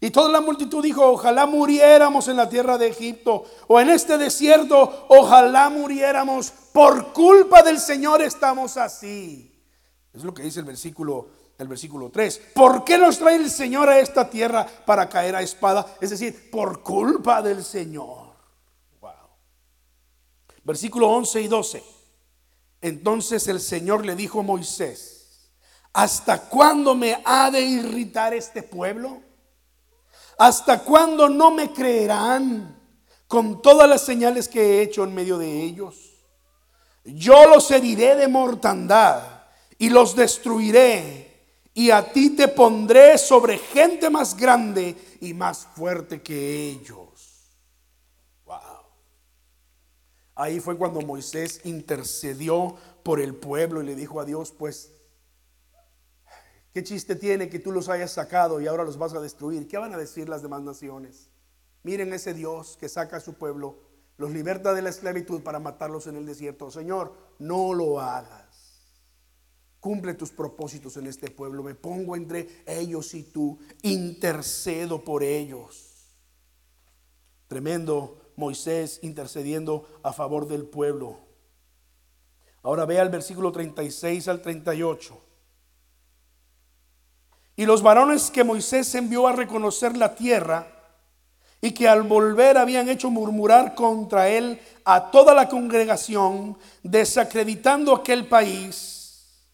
Y 0.00 0.10
toda 0.10 0.28
la 0.28 0.40
multitud 0.40 0.80
dijo, 0.84 1.04
ojalá 1.04 1.46
muriéramos 1.46 2.28
en 2.28 2.36
la 2.36 2.48
tierra 2.48 2.78
de 2.78 2.86
Egipto 2.86 3.44
o 3.66 3.80
en 3.80 3.90
este 3.90 4.16
desierto, 4.16 5.06
ojalá 5.08 5.68
muriéramos. 5.68 6.52
Por 6.72 7.12
culpa 7.12 7.64
del 7.64 7.80
Señor 7.80 8.22
estamos 8.22 8.76
así. 8.76 9.52
Es 10.12 10.22
lo 10.22 10.32
que 10.32 10.44
dice 10.44 10.60
el 10.60 10.66
versículo, 10.66 11.26
el 11.58 11.66
versículo 11.66 12.08
3. 12.10 12.40
¿Por 12.54 12.84
qué 12.84 12.96
nos 12.98 13.18
trae 13.18 13.34
el 13.34 13.50
Señor 13.50 13.88
a 13.88 13.98
esta 13.98 14.30
tierra 14.30 14.64
para 14.86 15.08
caer 15.08 15.34
a 15.34 15.42
espada? 15.42 15.96
Es 16.00 16.10
decir, 16.10 16.52
por 16.52 16.84
culpa 16.84 17.42
del 17.42 17.64
Señor. 17.64 18.31
Versículo 20.64 21.08
11 21.08 21.40
y 21.40 21.48
12. 21.48 21.82
Entonces 22.80 23.46
el 23.48 23.60
Señor 23.60 24.04
le 24.04 24.14
dijo 24.16 24.40
a 24.40 24.42
Moisés, 24.42 25.22
¿Hasta 25.92 26.48
cuándo 26.48 26.94
me 26.94 27.20
ha 27.24 27.50
de 27.50 27.60
irritar 27.60 28.32
este 28.32 28.62
pueblo? 28.62 29.20
¿Hasta 30.38 30.82
cuándo 30.82 31.28
no 31.28 31.50
me 31.50 31.72
creerán 31.72 32.80
con 33.28 33.60
todas 33.60 33.88
las 33.88 34.02
señales 34.02 34.48
que 34.48 34.60
he 34.60 34.82
hecho 34.82 35.04
en 35.04 35.14
medio 35.14 35.36
de 35.36 35.62
ellos? 35.62 35.96
Yo 37.04 37.46
los 37.46 37.70
heriré 37.70 38.16
de 38.16 38.28
mortandad 38.28 39.22
y 39.76 39.90
los 39.90 40.16
destruiré 40.16 41.32
y 41.74 41.90
a 41.90 42.12
ti 42.12 42.30
te 42.30 42.48
pondré 42.48 43.18
sobre 43.18 43.58
gente 43.58 44.08
más 44.08 44.36
grande 44.36 44.94
y 45.20 45.34
más 45.34 45.66
fuerte 45.74 46.22
que 46.22 46.68
ellos. 46.68 47.11
Ahí 50.42 50.58
fue 50.58 50.76
cuando 50.76 51.00
Moisés 51.02 51.60
intercedió 51.62 52.74
por 53.04 53.20
el 53.20 53.36
pueblo 53.36 53.80
y 53.80 53.86
le 53.86 53.94
dijo 53.94 54.18
a 54.18 54.24
Dios, 54.24 54.50
pues 54.50 54.90
¿Qué 56.74 56.82
chiste 56.82 57.14
tiene 57.14 57.48
que 57.48 57.60
tú 57.60 57.70
los 57.70 57.88
hayas 57.88 58.10
sacado 58.10 58.60
y 58.60 58.66
ahora 58.66 58.82
los 58.82 58.98
vas 58.98 59.14
a 59.14 59.20
destruir? 59.20 59.68
¿Qué 59.68 59.78
van 59.78 59.94
a 59.94 59.98
decir 59.98 60.28
las 60.28 60.42
demás 60.42 60.62
naciones? 60.62 61.28
Miren 61.84 62.12
ese 62.12 62.34
Dios 62.34 62.76
que 62.76 62.88
saca 62.88 63.18
a 63.18 63.20
su 63.20 63.34
pueblo, 63.34 63.84
los 64.16 64.32
liberta 64.32 64.74
de 64.74 64.82
la 64.82 64.90
esclavitud 64.90 65.42
para 65.42 65.60
matarlos 65.60 66.08
en 66.08 66.16
el 66.16 66.26
desierto. 66.26 66.72
Señor, 66.72 67.14
no 67.38 67.72
lo 67.72 68.00
hagas. 68.00 68.80
Cumple 69.78 70.14
tus 70.14 70.32
propósitos 70.32 70.96
en 70.96 71.06
este 71.06 71.30
pueblo. 71.30 71.62
Me 71.62 71.76
pongo 71.76 72.16
entre 72.16 72.64
ellos 72.66 73.14
y 73.14 73.22
tú. 73.22 73.60
Intercedo 73.82 75.04
por 75.04 75.22
ellos. 75.22 76.16
Tremendo 77.46 78.21
Moisés 78.36 79.00
intercediendo 79.02 79.86
a 80.02 80.12
favor 80.12 80.48
del 80.48 80.64
pueblo. 80.64 81.18
Ahora 82.62 82.84
vea 82.84 83.02
el 83.02 83.08
versículo 83.08 83.50
36 83.52 84.28
al 84.28 84.40
38. 84.40 85.20
Y 87.56 87.66
los 87.66 87.82
varones 87.82 88.30
que 88.30 88.44
Moisés 88.44 88.94
envió 88.94 89.26
a 89.26 89.32
reconocer 89.32 89.96
la 89.96 90.14
tierra 90.14 90.66
y 91.60 91.72
que 91.72 91.88
al 91.88 92.02
volver 92.02 92.58
habían 92.58 92.88
hecho 92.88 93.10
murmurar 93.10 93.74
contra 93.74 94.28
él 94.28 94.60
a 94.84 95.10
toda 95.10 95.32
la 95.32 95.48
congregación, 95.48 96.58
desacreditando 96.82 97.94
aquel 97.94 98.26
país, 98.26 99.46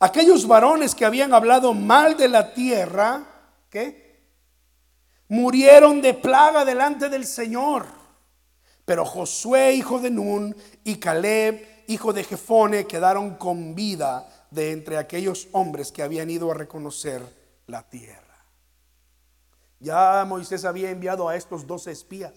aquellos 0.00 0.46
varones 0.46 0.94
que 0.94 1.04
habían 1.04 1.34
hablado 1.34 1.74
mal 1.74 2.16
de 2.16 2.28
la 2.28 2.54
tierra, 2.54 3.24
¿qué? 3.68 4.22
Murieron 5.28 6.00
de 6.00 6.14
plaga 6.14 6.64
delante 6.64 7.08
del 7.08 7.26
Señor. 7.26 8.01
Pero 8.92 9.06
Josué, 9.06 9.72
hijo 9.72 10.00
de 10.00 10.10
Nun, 10.10 10.54
y 10.84 10.96
Caleb, 10.96 11.84
hijo 11.86 12.12
de 12.12 12.24
Jefone, 12.24 12.86
quedaron 12.86 13.36
con 13.36 13.74
vida 13.74 14.28
de 14.50 14.72
entre 14.72 14.98
aquellos 14.98 15.48
hombres 15.52 15.90
que 15.90 16.02
habían 16.02 16.28
ido 16.28 16.50
a 16.50 16.54
reconocer 16.54 17.22
la 17.68 17.88
tierra. 17.88 18.44
Ya 19.80 20.26
Moisés 20.26 20.66
había 20.66 20.90
enviado 20.90 21.26
a 21.26 21.36
estos 21.36 21.66
dos 21.66 21.86
espías. 21.86 22.34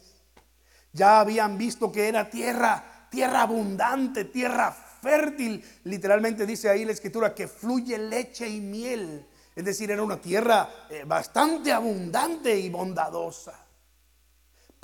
Ya 0.93 1.19
habían 1.19 1.57
visto 1.57 1.91
que 1.91 2.07
era 2.07 2.29
tierra, 2.29 3.09
tierra 3.11 3.41
abundante, 3.41 4.23
tierra 4.23 4.71
fértil. 4.71 5.61
Literalmente 5.83 6.45
dice 6.45 6.69
ahí 6.69 6.85
la 6.85 6.93
escritura 6.93 7.35
que 7.35 7.49
fluye 7.49 7.97
leche 7.97 8.47
y 8.47 8.61
miel. 8.61 9.27
Es 9.53 9.65
decir, 9.65 9.91
era 9.91 10.01
una 10.01 10.21
tierra 10.21 10.69
eh, 10.89 11.03
bastante 11.05 11.73
abundante 11.73 12.57
y 12.57 12.69
bondadosa. 12.69 13.64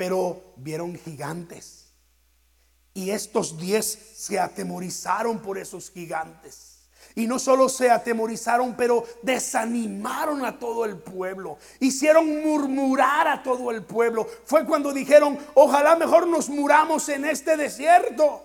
Pero 0.02 0.56
vieron 0.56 0.96
gigantes. 0.96 1.94
Y 2.96 3.12
estos 3.12 3.60
diez 3.60 3.86
se 4.16 4.40
atemorizaron 4.40 5.38
por 5.44 5.60
esos 5.60 5.92
gigantes. 5.92 6.90
Y 7.14 7.28
no 7.28 7.38
solo 7.38 7.70
se 7.70 7.92
atemorizaron, 7.92 8.76
pero 8.76 9.06
desanimaron 9.22 10.44
a 10.44 10.58
todo 10.58 10.86
el 10.86 10.98
pueblo. 10.98 11.60
Hicieron 11.80 12.42
murmurar 12.42 13.28
a 13.28 13.44
todo 13.44 13.70
el 13.70 13.84
pueblo. 13.84 14.28
Fue 14.46 14.66
cuando 14.66 14.92
dijeron, 14.92 15.38
ojalá 15.54 15.96
mejor 15.96 16.26
nos 16.26 16.50
muramos 16.50 17.08
en 17.08 17.26
este 17.26 17.56
desierto. 17.56 18.42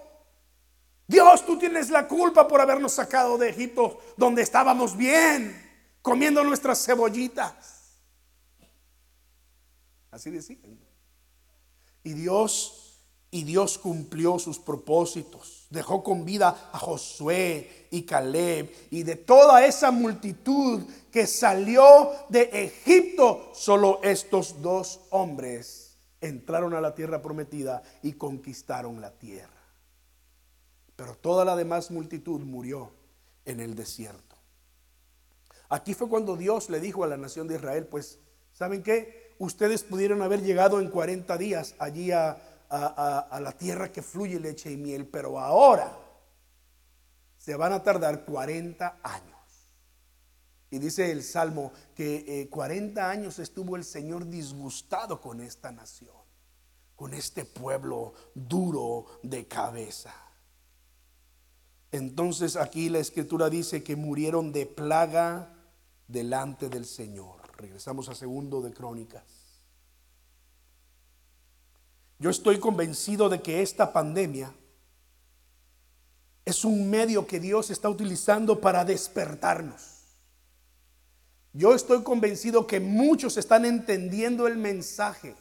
Dios, 1.07 1.47
tú 1.47 1.59
tienes 1.59 1.89
la 1.89 2.07
culpa 2.07 2.47
por 2.47 2.61
habernos 2.61 2.93
sacado 2.93 3.39
de 3.39 3.49
Egipto, 3.49 3.99
donde 4.19 4.43
estábamos 4.43 4.95
bien, 4.95 5.57
comiendo 6.03 6.45
nuestras 6.45 6.85
cebollitas. 6.85 8.03
Así 10.11 10.31
decían. 10.31 10.86
Y 12.07 12.13
Dios 12.13 13.03
y 13.33 13.43
Dios 13.43 13.79
cumplió 13.79 14.39
sus 14.39 14.61
propósitos. 14.61 15.67
Dejó 15.71 16.05
con 16.05 16.25
vida 16.25 16.71
a 16.73 16.79
Josué 16.79 17.89
y 17.91 18.03
Caleb 18.03 18.73
y 18.93 19.03
de 19.03 19.17
toda 19.17 19.67
esa 19.67 19.91
multitud 19.91 20.85
que 21.11 21.27
salió 21.27 22.13
de 22.29 22.43
Egipto, 22.53 23.51
solo 23.55 23.99
estos 24.05 24.63
dos 24.63 25.01
hombres 25.11 25.97
entraron 26.21 26.75
a 26.75 26.81
la 26.81 26.95
tierra 26.95 27.21
prometida 27.21 27.83
y 28.05 28.13
conquistaron 28.13 29.01
la 29.01 29.11
tierra. 29.11 29.51
Pero 30.95 31.17
toda 31.17 31.45
la 31.45 31.57
demás 31.57 31.91
multitud 31.91 32.41
murió 32.41 32.93
en 33.45 33.59
el 33.59 33.75
desierto. 33.75 34.37
Aquí 35.69 35.93
fue 35.93 36.09
cuando 36.09 36.37
Dios 36.37 36.71
le 36.71 36.79
dijo 36.79 37.03
a 37.03 37.09
la 37.09 37.17
nación 37.17 37.49
de 37.49 37.57
Israel, 37.57 37.89
pues, 37.89 38.21
¿saben 38.53 38.85
qué? 38.85 39.26
Ustedes 39.39 39.83
pudieron 39.83 40.23
haber 40.23 40.43
llegado 40.43 40.81
en 40.81 40.91
40 40.91 41.37
días 41.39 41.75
allí 41.79 42.13
a 42.13 42.39
la 42.71 43.53
tierra 43.59 43.93
que 43.93 44.03
fluye 44.03 44.41
leche 44.41 44.71
y 44.73 44.77
miel, 44.77 45.07
pero 45.07 45.39
ahora 45.39 45.97
se 47.47 47.55
van 47.55 47.73
a 47.73 47.83
tardar 47.83 48.25
40 48.25 48.99
años. 49.05 49.37
Y 50.69 50.79
dice 50.79 51.13
el 51.13 51.23
Salmo 51.23 51.73
que 51.95 52.49
40 52.51 53.01
eh, 53.01 53.05
años 53.05 53.39
estuvo 53.39 53.77
el 53.77 53.85
Señor 53.85 54.29
disgustado 54.29 55.21
con 55.21 55.41
esta 55.41 55.71
nación, 55.71 56.17
con 56.97 57.15
este 57.15 57.45
pueblo 57.45 58.15
duro 58.35 59.07
de 59.23 59.47
cabeza. 59.47 60.13
Entonces 61.93 62.57
aquí 62.57 62.89
la 62.89 62.99
escritura 62.99 63.49
dice 63.49 63.85
que 63.85 63.95
murieron 63.95 64.51
de 64.51 64.67
plaga 64.67 65.55
delante 66.09 66.69
del 66.69 66.85
Señor. 66.85 67.46
Regresamos 67.67 68.09
a 68.09 68.15
segundo 68.15 68.63
de 68.63 68.73
Crónicas. 68.73 69.25
Yo 72.21 72.31
estoy 72.31 72.61
convencido 72.61 73.29
de 73.29 73.43
que 73.43 73.61
esta 73.61 73.93
pandemia 73.93 74.55
es 76.45 76.65
un 76.65 76.89
medio 76.89 77.27
que 77.27 77.41
Dios 77.41 77.71
está 77.71 77.89
utilizando 77.89 78.61
para 78.61 78.85
despertarnos. 78.85 79.83
Yo 81.55 81.75
estoy 81.75 82.05
convencido 82.05 82.69
que 82.69 82.79
muchos 82.79 83.37
están 83.37 83.65
entendiendo 83.65 84.47
el 84.47 84.57
mensaje. 84.57 85.35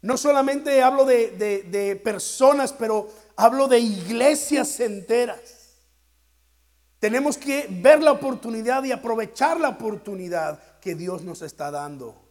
No 0.00 0.16
solamente 0.16 0.82
hablo 0.82 1.04
de, 1.04 1.32
de 1.36 1.96
personas, 1.96 2.72
pero 2.72 3.10
hablo 3.36 3.68
de 3.68 3.80
iglesias 3.80 4.80
enteras. 4.80 5.76
Tenemos 6.98 7.36
que 7.36 7.66
ver 7.68 8.02
la 8.02 8.12
oportunidad 8.12 8.82
y 8.84 8.92
aprovechar 8.92 9.60
la 9.60 9.68
oportunidad 9.68 10.77
Dios 10.94 11.22
nos 11.22 11.42
está 11.42 11.70
dando 11.70 12.28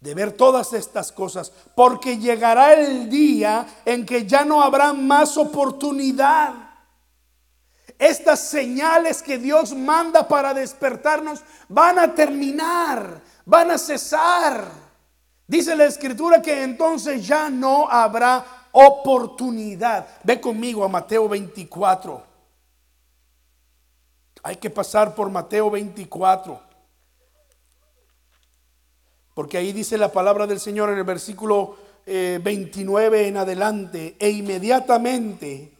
de 0.00 0.14
ver 0.14 0.32
todas 0.32 0.72
estas 0.72 1.12
cosas, 1.12 1.52
porque 1.74 2.16
llegará 2.16 2.72
el 2.72 3.10
día 3.10 3.66
en 3.84 4.06
que 4.06 4.26
ya 4.26 4.44
no 4.44 4.62
habrá 4.62 4.94
más 4.94 5.36
oportunidad. 5.36 6.54
Estas 7.98 8.40
señales 8.40 9.22
que 9.22 9.36
Dios 9.36 9.74
manda 9.74 10.26
para 10.26 10.54
despertarnos 10.54 11.42
van 11.68 11.98
a 11.98 12.14
terminar, 12.14 13.20
van 13.44 13.70
a 13.72 13.76
cesar. 13.78 14.68
Dice 15.46 15.76
la 15.76 15.84
escritura 15.84 16.40
que 16.40 16.62
entonces 16.62 17.26
ya 17.26 17.50
no 17.50 17.86
habrá 17.86 18.68
oportunidad. 18.72 20.06
Ve 20.24 20.40
conmigo 20.40 20.82
a 20.82 20.88
Mateo 20.88 21.28
24. 21.28 22.22
Hay 24.42 24.56
que 24.56 24.70
pasar 24.70 25.14
por 25.14 25.28
Mateo 25.28 25.70
24. 25.70 26.69
Porque 29.34 29.58
ahí 29.58 29.72
dice 29.72 29.96
la 29.96 30.12
palabra 30.12 30.46
del 30.46 30.60
Señor 30.60 30.90
en 30.90 30.98
el 30.98 31.04
versículo 31.04 31.76
29 32.06 33.20
eh, 33.20 33.28
en 33.28 33.36
adelante. 33.36 34.16
E 34.18 34.30
inmediatamente, 34.30 35.76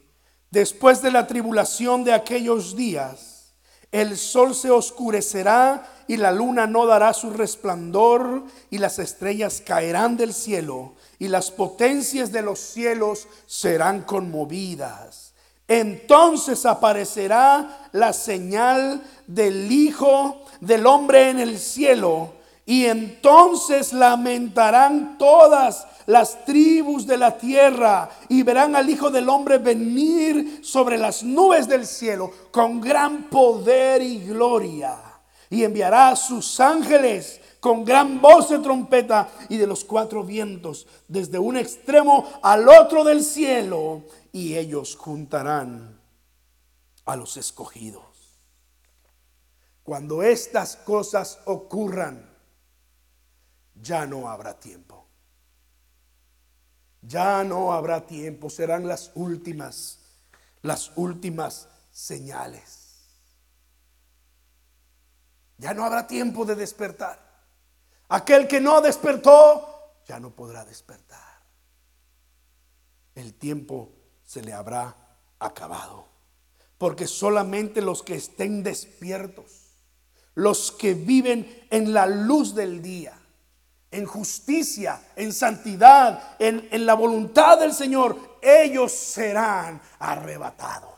después 0.51 1.03
de 1.03 1.11
la 1.11 1.27
tribulación 1.27 2.05
de 2.05 2.13
aquellos 2.13 2.77
días, 2.77 3.55
el 3.93 4.17
sol 4.17 4.55
se 4.55 4.71
oscurecerá 4.71 5.89
y 6.07 6.17
la 6.17 6.31
luna 6.31 6.67
no 6.67 6.87
dará 6.87 7.13
su 7.13 7.31
resplandor 7.31 8.45
y 8.71 8.79
las 8.79 8.99
estrellas 8.99 9.63
caerán 9.65 10.17
del 10.17 10.33
cielo 10.33 10.95
y 11.19 11.29
las 11.29 11.51
potencias 11.51 12.31
de 12.31 12.43
los 12.43 12.61
cielos 12.61 13.27
serán 13.47 14.03
conmovidas. 14.03 15.35
Entonces 15.67 16.67
aparecerá 16.67 17.89
la 17.93 18.13
señal 18.13 19.03
del 19.27 19.71
Hijo 19.71 20.45
del 20.61 20.87
Hombre 20.87 21.31
en 21.31 21.39
el 21.39 21.59
cielo 21.59 22.40
y 22.71 22.87
entonces 22.87 23.93
lamentarán 23.93 25.19
todas 25.19 25.89
las 26.07 26.45
tribus 26.45 27.05
de 27.05 27.17
la 27.17 27.37
tierra 27.37 28.09
y 28.29 28.45
verán 28.45 28.77
al 28.77 28.89
Hijo 28.89 29.11
del 29.11 29.29
Hombre 29.29 29.59
venir 29.59 30.61
sobre 30.63 30.97
las 30.97 31.25
nubes 31.25 31.67
del 31.67 31.85
cielo 31.85 32.31
con 32.53 32.81
gran 32.81 33.29
poder 33.29 34.03
y 34.03 34.21
gloria. 34.21 34.97
Y 35.51 35.65
enviará 35.65 36.11
a 36.11 36.17
sus 36.17 36.61
ángeles 36.61 37.41
con 37.59 37.85
gran 37.85 38.21
voz 38.21 38.51
de 38.51 38.61
trompeta 38.61 39.29
y 39.49 39.57
de 39.57 39.67
los 39.67 39.85
cuatro 39.85 40.23
vientos, 40.23 40.87
desde 41.09 41.41
un 41.41 41.57
extremo 41.57 42.25
al 42.41 42.69
otro 42.69 43.03
del 43.03 43.25
cielo, 43.25 44.05
y 44.31 44.55
ellos 44.55 44.95
juntarán 44.95 46.01
a 47.05 47.17
los 47.17 47.37
escogidos. 47.37 48.05
Cuando 49.83 50.23
estas 50.23 50.77
cosas 50.77 51.41
ocurran, 51.47 52.30
ya 53.83 54.07
no 54.07 54.29
habrá 54.29 54.59
tiempo. 54.59 55.07
Ya 57.03 57.45
no 57.45 57.73
habrá 57.73 58.07
tiempo, 58.07 58.51
serán 58.51 58.87
las 58.87 59.11
últimas, 59.15 59.99
las 60.63 60.93
últimas 60.97 61.69
señales. 61.91 62.81
Ya 65.59 65.75
no 65.75 65.85
habrá 65.85 66.07
tiempo 66.07 66.45
de 66.45 66.57
despertar. 66.57 67.19
Aquel 68.09 68.49
que 68.49 68.61
no 68.61 68.81
despertó, 68.81 70.03
ya 70.07 70.19
no 70.19 70.31
podrá 70.31 70.65
despertar. 70.65 71.43
El 73.15 73.35
tiempo 73.35 73.93
se 74.25 74.43
le 74.43 74.53
habrá 74.53 74.97
acabado. 75.39 76.09
Porque 76.79 77.07
solamente 77.07 77.83
los 77.83 78.03
que 78.03 78.15
estén 78.15 78.63
despiertos, 78.63 79.77
los 80.35 80.73
que 80.73 80.95
viven 80.95 81.67
en 81.71 81.93
la 81.93 82.07
luz 82.07 82.55
del 82.55 82.81
día, 82.81 83.20
en 83.91 84.07
justicia, 84.07 85.01
en 85.17 85.33
santidad, 85.33 86.37
en, 86.39 86.69
en, 86.71 86.87
la 86.87 86.95
voluntad 86.95 87.59
del 87.59 87.73
Señor, 87.73 88.17
ellos 88.41 88.93
serán 88.93 89.81
arrebatados. 89.99 90.91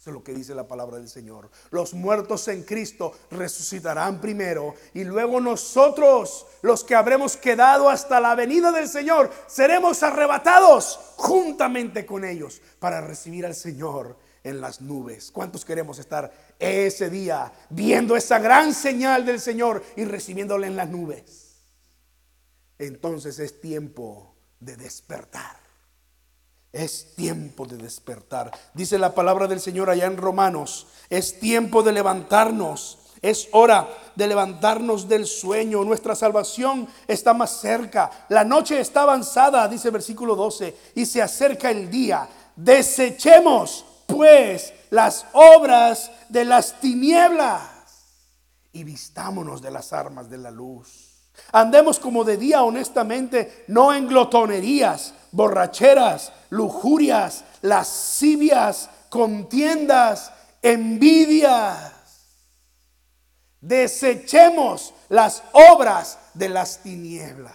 Eso 0.00 0.10
es 0.10 0.14
lo 0.14 0.22
que 0.22 0.32
dice 0.32 0.54
la 0.54 0.66
palabra 0.66 0.96
del 0.96 1.08
Señor. 1.08 1.50
Los 1.70 1.92
muertos 1.92 2.48
en 2.48 2.62
Cristo 2.62 3.12
resucitarán 3.32 4.20
primero 4.20 4.74
y 4.94 5.04
luego 5.04 5.40
nosotros, 5.40 6.46
los 6.62 6.84
que 6.84 6.94
habremos 6.94 7.36
quedado 7.36 7.90
hasta 7.90 8.20
la 8.20 8.34
venida 8.34 8.72
del 8.72 8.88
Señor, 8.88 9.30
seremos 9.48 10.02
arrebatados 10.02 10.98
juntamente 11.16 12.06
con 12.06 12.24
ellos 12.24 12.62
para 12.78 13.00
recibir 13.00 13.44
al 13.44 13.54
Señor 13.54 14.16
en 14.44 14.60
las 14.60 14.80
nubes. 14.80 15.30
¿Cuántos 15.30 15.64
queremos 15.64 15.98
estar 15.98 16.32
ese 16.58 17.10
día 17.10 17.52
viendo 17.68 18.16
esa 18.16 18.38
gran 18.38 18.72
señal 18.72 19.26
del 19.26 19.40
Señor 19.40 19.84
y 19.96 20.04
recibiéndole 20.04 20.68
en 20.68 20.76
las 20.76 20.88
nubes? 20.88 21.47
Entonces 22.78 23.38
es 23.38 23.60
tiempo 23.60 24.34
de 24.60 24.76
despertar. 24.76 25.56
Es 26.72 27.14
tiempo 27.16 27.66
de 27.66 27.76
despertar. 27.78 28.52
Dice 28.74 28.98
la 28.98 29.14
palabra 29.14 29.46
del 29.46 29.60
Señor 29.60 29.88
allá 29.88 30.06
en 30.06 30.16
Romanos. 30.16 30.86
Es 31.08 31.40
tiempo 31.40 31.82
de 31.82 31.92
levantarnos. 31.92 32.98
Es 33.22 33.48
hora 33.52 33.88
de 34.14 34.28
levantarnos 34.28 35.08
del 35.08 35.26
sueño. 35.26 35.82
Nuestra 35.82 36.14
salvación 36.14 36.88
está 37.06 37.34
más 37.34 37.60
cerca. 37.60 38.26
La 38.28 38.44
noche 38.44 38.78
está 38.80 39.02
avanzada, 39.02 39.66
dice 39.66 39.88
el 39.88 39.92
versículo 39.92 40.36
12, 40.36 40.76
y 40.94 41.06
se 41.06 41.22
acerca 41.22 41.70
el 41.70 41.90
día. 41.90 42.28
Desechemos 42.54 43.84
pues 44.06 44.72
las 44.90 45.26
obras 45.32 46.10
de 46.28 46.44
las 46.44 46.80
tinieblas 46.80 47.62
y 48.72 48.84
vistámonos 48.84 49.60
de 49.62 49.70
las 49.70 49.92
armas 49.92 50.30
de 50.30 50.38
la 50.38 50.50
luz. 50.50 51.07
Andemos 51.52 51.98
como 51.98 52.24
de 52.24 52.36
día 52.36 52.62
honestamente, 52.62 53.64
no 53.68 53.94
en 53.94 54.06
glotonerías, 54.06 55.14
borracheras, 55.32 56.32
lujurias, 56.50 57.44
lascivias, 57.62 58.90
contiendas, 59.08 60.32
envidias. 60.62 61.92
Desechemos 63.60 64.94
las 65.08 65.42
obras 65.52 66.18
de 66.34 66.48
las 66.48 66.82
tinieblas. 66.82 67.54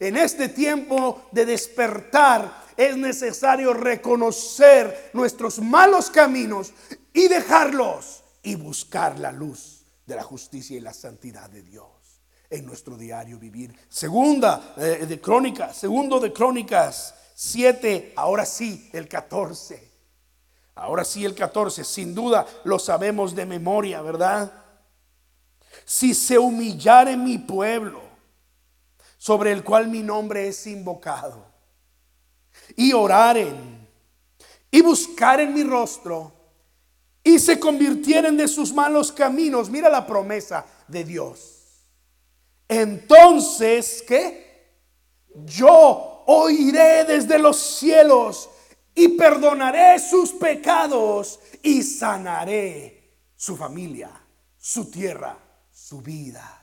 En 0.00 0.16
este 0.16 0.48
tiempo 0.48 1.22
de 1.30 1.46
despertar 1.46 2.64
es 2.76 2.96
necesario 2.96 3.72
reconocer 3.72 5.10
nuestros 5.12 5.60
malos 5.60 6.10
caminos 6.10 6.72
y 7.12 7.28
dejarlos 7.28 8.24
y 8.42 8.56
buscar 8.56 9.18
la 9.20 9.30
luz 9.30 9.84
de 10.04 10.16
la 10.16 10.22
justicia 10.22 10.76
y 10.76 10.80
la 10.80 10.92
santidad 10.92 11.48
de 11.48 11.62
Dios 11.62 11.93
en 12.54 12.66
nuestro 12.66 12.96
diario 12.96 13.38
vivir. 13.38 13.74
Segunda 13.88 14.74
eh, 14.76 15.06
de 15.06 15.20
Crónicas, 15.20 15.76
segundo 15.76 16.20
de 16.20 16.32
Crónicas 16.32 17.14
7, 17.34 18.12
ahora 18.16 18.46
sí, 18.46 18.88
el 18.92 19.08
14. 19.08 19.92
Ahora 20.76 21.04
sí, 21.04 21.24
el 21.24 21.34
14, 21.34 21.84
sin 21.84 22.14
duda 22.14 22.46
lo 22.64 22.78
sabemos 22.78 23.34
de 23.34 23.46
memoria, 23.46 24.02
¿verdad? 24.02 24.52
Si 25.84 26.14
se 26.14 26.38
humillare 26.38 27.16
mi 27.16 27.38
pueblo, 27.38 28.02
sobre 29.18 29.52
el 29.52 29.64
cual 29.64 29.88
mi 29.88 30.02
nombre 30.02 30.48
es 30.48 30.66
invocado, 30.66 31.46
y 32.76 32.92
oraren, 32.92 33.88
y 34.70 34.80
buscaren 34.80 35.54
mi 35.54 35.64
rostro, 35.64 36.32
y 37.22 37.38
se 37.38 37.58
convirtieren 37.58 38.36
de 38.36 38.46
sus 38.46 38.72
malos 38.72 39.10
caminos, 39.10 39.70
mira 39.70 39.88
la 39.88 40.06
promesa 40.06 40.66
de 40.88 41.04
Dios 41.04 41.53
entonces, 42.78 44.04
¿qué? 44.06 44.44
Yo 45.44 46.24
oiré 46.26 47.04
desde 47.04 47.38
los 47.38 47.56
cielos 47.56 48.48
y 48.94 49.08
perdonaré 49.08 49.98
sus 49.98 50.32
pecados 50.32 51.40
y 51.62 51.82
sanaré 51.82 53.18
su 53.36 53.56
familia, 53.56 54.10
su 54.56 54.90
tierra, 54.90 55.36
su 55.72 56.00
vida. 56.00 56.60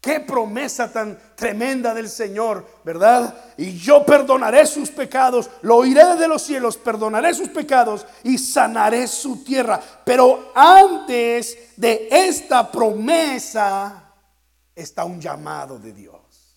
Qué 0.00 0.20
promesa 0.20 0.92
tan 0.92 1.18
tremenda 1.34 1.92
del 1.92 2.08
Señor, 2.08 2.64
¿verdad? 2.84 3.34
Y 3.56 3.76
yo 3.76 4.06
perdonaré 4.06 4.64
sus 4.64 4.90
pecados, 4.90 5.50
lo 5.62 5.76
oiré 5.76 6.04
desde 6.04 6.28
los 6.28 6.42
cielos, 6.42 6.76
perdonaré 6.76 7.34
sus 7.34 7.48
pecados 7.48 8.06
y 8.22 8.38
sanaré 8.38 9.08
su 9.08 9.42
tierra. 9.42 9.80
Pero 10.04 10.52
antes 10.54 11.58
de 11.76 12.08
esta 12.10 12.70
promesa, 12.70 14.07
está 14.78 15.04
un 15.04 15.20
llamado 15.20 15.78
de 15.78 15.92
Dios. 15.92 16.56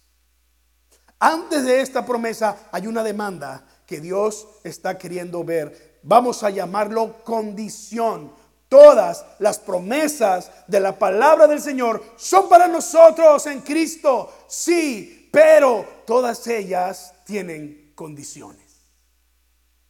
Antes 1.19 1.65
de 1.65 1.81
esta 1.81 2.05
promesa 2.05 2.69
hay 2.71 2.87
una 2.87 3.03
demanda 3.03 3.65
que 3.85 3.99
Dios 3.99 4.47
está 4.63 4.97
queriendo 4.97 5.43
ver. 5.43 5.99
Vamos 6.03 6.43
a 6.43 6.49
llamarlo 6.49 7.23
condición. 7.23 8.31
Todas 8.69 9.25
las 9.39 9.59
promesas 9.59 10.49
de 10.67 10.79
la 10.79 10.97
palabra 10.97 11.45
del 11.47 11.61
Señor 11.61 12.01
son 12.15 12.47
para 12.47 12.67
nosotros 12.67 13.45
en 13.47 13.61
Cristo, 13.61 14.31
sí, 14.47 15.29
pero 15.31 15.85
todas 16.05 16.47
ellas 16.47 17.13
tienen 17.25 17.91
condiciones. 17.95 18.61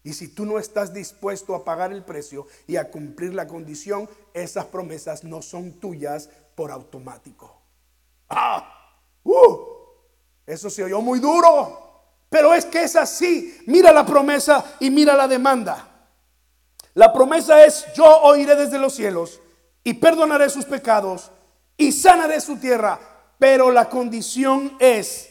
Y 0.04 0.14
si 0.14 0.30
tú 0.30 0.46
no 0.46 0.58
estás 0.58 0.94
dispuesto 0.94 1.54
a 1.54 1.64
pagar 1.64 1.94
el 1.94 2.04
precio 2.04 2.48
y 2.66 2.78
a 2.78 2.90
cumplir 2.90 3.36
la 3.36 3.48
condición, 3.48 4.10
esas 4.34 4.66
promesas 4.66 5.24
no 5.24 5.44
son 5.44 5.74
tuyas 5.74 6.30
por 6.56 6.72
automático. 6.72 7.61
Ah, 8.34 8.96
uh, 9.24 9.58
eso 10.46 10.70
se 10.70 10.84
oyó 10.86 11.02
muy 11.02 11.20
duro, 11.20 12.26
pero 12.30 12.54
es 12.54 12.66
que 12.66 12.84
es 12.84 12.96
así. 12.96 13.62
Mira 13.68 13.92
la 13.92 14.06
promesa 14.06 14.78
y 14.80 14.90
mira 14.90 15.16
la 15.16 15.28
demanda. 15.28 15.88
La 16.94 17.12
promesa 17.12 17.64
es, 17.66 17.86
yo 17.94 18.06
oiré 18.22 18.56
desde 18.56 18.80
los 18.80 18.96
cielos 18.96 19.42
y 19.84 19.94
perdonaré 19.94 20.50
sus 20.50 20.66
pecados 20.66 21.30
y 21.76 21.92
sanaré 21.92 22.40
su 22.40 22.58
tierra. 22.58 23.00
Pero 23.38 23.72
la 23.72 23.90
condición 23.90 24.78
es, 24.80 25.30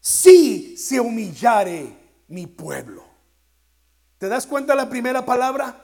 si 0.00 0.76
se 0.76 1.00
humillare 1.00 1.96
mi 2.28 2.46
pueblo. 2.46 3.04
¿Te 4.18 4.28
das 4.28 4.46
cuenta 4.46 4.74
la 4.74 4.88
primera 4.88 5.24
palabra? 5.24 5.82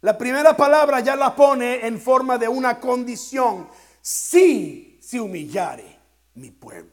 La 0.00 0.16
primera 0.16 0.56
palabra 0.56 1.00
ya 1.00 1.14
la 1.14 1.36
pone 1.36 1.86
en 1.86 2.00
forma 2.00 2.38
de 2.38 2.48
una 2.48 2.80
condición. 2.80 3.68
Si 4.00 4.89
se 5.10 5.20
humillare 5.20 5.98
mi 6.34 6.52
pueblo. 6.52 6.92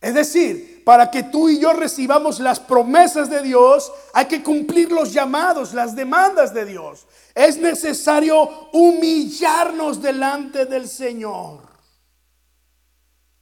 Es 0.00 0.14
decir, 0.14 0.82
para 0.84 1.10
que 1.10 1.24
tú 1.24 1.50
y 1.50 1.60
yo 1.60 1.74
recibamos 1.74 2.40
las 2.40 2.60
promesas 2.60 3.28
de 3.28 3.42
Dios, 3.42 3.92
hay 4.14 4.24
que 4.24 4.42
cumplir 4.42 4.90
los 4.90 5.12
llamados, 5.12 5.74
las 5.74 5.94
demandas 5.94 6.54
de 6.54 6.64
Dios. 6.64 7.06
Es 7.34 7.58
necesario 7.58 8.70
humillarnos 8.72 10.00
delante 10.00 10.64
del 10.64 10.88
Señor. 10.88 11.60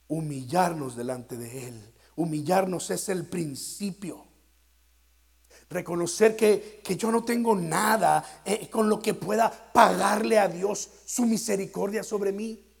Humillarnos 0.09 0.97
delante 0.97 1.37
de 1.37 1.67
Él. 1.69 1.93
Humillarnos 2.17 2.89
es 2.89 3.07
el 3.07 3.29
principio. 3.29 4.25
Reconocer 5.69 6.35
que, 6.35 6.81
yo 6.97 7.11
no 7.11 7.23
tengo 7.23 7.55
nada 7.55 8.41
eh, 8.43 8.69
con 8.69 8.89
lo 8.89 8.99
que 8.99 9.13
pueda 9.13 9.49
pagarle 9.71 10.37
a 10.37 10.49
Dios 10.49 10.89
su 11.05 11.25
misericordia 11.25 12.03
sobre 12.03 12.33
mí. 12.33 12.72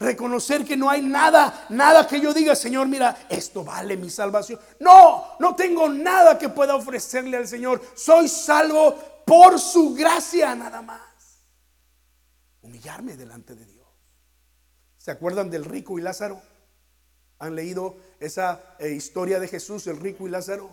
Reconocer 0.00 0.64
que 0.64 0.78
no 0.78 0.88
hay 0.88 1.02
nada, 1.02 1.66
nada 1.68 2.06
que 2.08 2.18
yo 2.18 2.32
diga, 2.32 2.56
Señor, 2.56 2.88
mira, 2.88 3.26
esto 3.28 3.62
vale 3.62 3.98
mi 3.98 4.08
salvación. 4.08 4.58
No, 4.78 5.36
no 5.38 5.54
tengo 5.54 5.90
nada 5.90 6.38
que 6.38 6.48
pueda 6.48 6.74
ofrecerle 6.74 7.36
al 7.36 7.46
Señor. 7.46 7.82
Soy 7.94 8.26
salvo 8.26 8.94
por 9.26 9.60
su 9.60 9.94
gracia 9.94 10.54
nada 10.54 10.80
más. 10.80 11.44
Humillarme 12.62 13.14
delante 13.14 13.54
de 13.54 13.66
Dios. 13.66 13.86
¿Se 14.96 15.10
acuerdan 15.10 15.50
del 15.50 15.66
rico 15.66 15.98
y 15.98 16.02
Lázaro? 16.02 16.40
¿Han 17.38 17.54
leído 17.54 17.98
esa 18.20 18.76
eh, 18.78 18.92
historia 18.92 19.38
de 19.38 19.48
Jesús, 19.48 19.86
el 19.86 19.98
rico 19.98 20.26
y 20.26 20.30
Lázaro? 20.30 20.70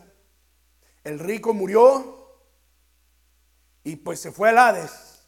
El 1.03 1.19
rico 1.19 1.53
murió 1.53 2.39
y 3.83 3.97
pues 3.97 4.21
se 4.21 4.31
fue 4.31 4.49
al 4.49 4.57
Hades, 4.57 5.27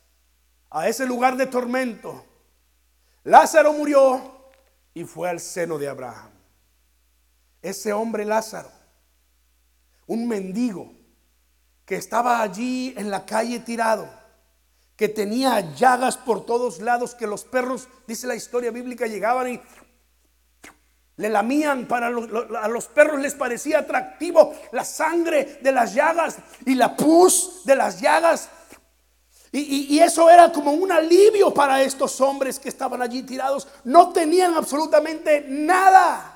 a 0.70 0.88
ese 0.88 1.06
lugar 1.06 1.36
de 1.36 1.48
tormento 1.48 2.29
Lázaro 3.24 3.74
murió 3.74 4.40
y 4.94 5.04
fue 5.04 5.30
al 5.30 5.40
seno 5.40 5.78
de 5.78 5.88
Abraham. 5.88 6.32
Ese 7.62 7.92
hombre 7.92 8.26
Lázaro, 8.26 8.72
un 10.08 10.28
mendigo 10.28 10.94
que 11.86 11.96
estaba 11.96 12.42
allí 12.42 12.94
en 12.98 13.10
la 13.10 13.26
calle 13.26 13.60
tirado, 13.60 14.10
que 14.96 15.10
tenía 15.10 15.74
llagas 15.76 16.18
por 16.18 16.46
todos 16.46 16.80
lados, 16.80 17.16
que 17.16 17.28
los 17.28 17.44
perros, 17.44 17.88
dice 18.08 18.28
la 18.28 18.36
historia 18.36 18.72
bíblica, 18.72 19.08
llegaban 19.08 19.54
y 19.54 19.62
le 21.18 21.30
lamían, 21.30 21.86
para 21.86 22.08
a 22.08 22.68
los 22.70 22.86
perros 22.88 23.20
les 23.20 23.34
parecía 23.34 23.80
atractivo 23.80 24.54
la 24.72 24.86
sangre 24.86 25.60
de 25.62 25.72
las 25.72 25.94
llagas 25.94 26.38
y 26.66 26.76
la 26.76 26.96
pus 26.96 27.62
de 27.66 27.76
las 27.76 28.00
llagas 28.00 28.50
y, 29.52 30.00
eso 30.00 30.30
era 30.30 30.52
como 30.52 30.72
un 30.72 30.92
alivio 30.92 31.54
para 31.54 31.82
estos 31.82 32.22
hombres 32.22 32.60
que 32.60 32.70
estaban 32.70 33.02
allí 33.02 33.24
tirados. 33.24 33.68
No 33.84 34.14
tenían 34.14 34.54
absolutamente 34.54 35.46
nada. 35.48 36.36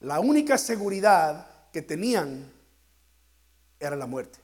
La 0.00 0.20
única 0.20 0.58
seguridad 0.58 1.70
que 1.72 1.80
tenían 1.80 2.52
era 3.80 3.96
la 3.96 4.06
muerte. 4.06 4.38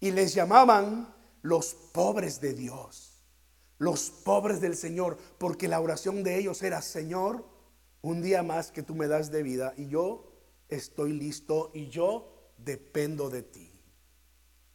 Y 0.00 0.10
les 0.10 0.34
llamaban 0.34 1.14
los 1.42 1.74
pobres 1.74 2.40
de 2.40 2.52
Dios, 2.52 3.22
los 3.78 4.10
pobres 4.10 4.60
del 4.60 4.76
Señor, 4.76 5.18
porque 5.38 5.68
la 5.68 5.80
oración 5.80 6.22
de 6.22 6.38
ellos 6.38 6.62
era, 6.62 6.82
Señor, 6.82 7.44
un 8.02 8.22
día 8.22 8.42
más 8.42 8.70
que 8.70 8.82
tú 8.82 8.94
me 8.94 9.08
das 9.08 9.30
de 9.30 9.42
vida 9.42 9.74
y 9.76 9.88
yo 9.88 10.32
estoy 10.68 11.12
listo 11.12 11.70
y 11.74 11.88
yo 11.88 12.52
dependo 12.58 13.30
de 13.30 13.42
ti. 13.42 13.69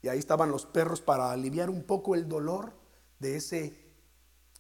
Y 0.06 0.08
ahí 0.08 0.20
estaban 0.20 0.52
los 0.52 0.68
perros 0.68 1.02
para 1.02 1.32
aliviar 1.32 1.68
un 1.68 1.82
poco 1.82 2.14
el 2.14 2.30
dolor 2.30 2.78
de 3.18 3.38
ese 3.38 3.92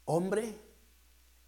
hombre. 0.05 0.59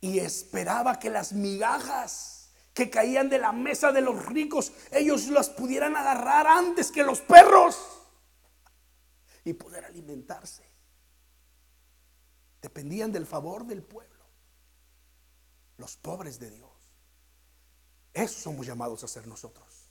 Y 0.02 0.20
esperaba 0.20 1.00
que 1.00 1.10
las 1.10 1.34
migajas 1.34 2.52
que 2.76 2.91
caían 2.91 3.28
de 3.28 3.39
la 3.39 3.52
mesa 3.54 3.91
de 3.91 4.02
los 4.02 4.28
ricos, 4.28 4.72
ellos 4.91 5.30
las 5.30 5.50
pudieran 5.50 5.95
agarrar 5.95 6.45
antes 6.45 6.91
que 6.91 7.02
los 7.02 7.22
perros 7.22 7.76
y 9.43 9.54
poder 9.54 9.86
alimentarse. 9.86 10.64
Dependían 12.62 13.12
del 13.12 13.26
favor 13.26 13.66
del 13.66 13.82
pueblo, 13.82 14.26
los 15.78 15.98
pobres 15.98 16.38
de 16.38 16.52
Dios. 16.52 16.70
Eso 18.14 18.41
somos 18.41 18.68
llamados 18.68 19.04
a 19.04 19.08
ser 19.08 19.26
nosotros. 19.26 19.89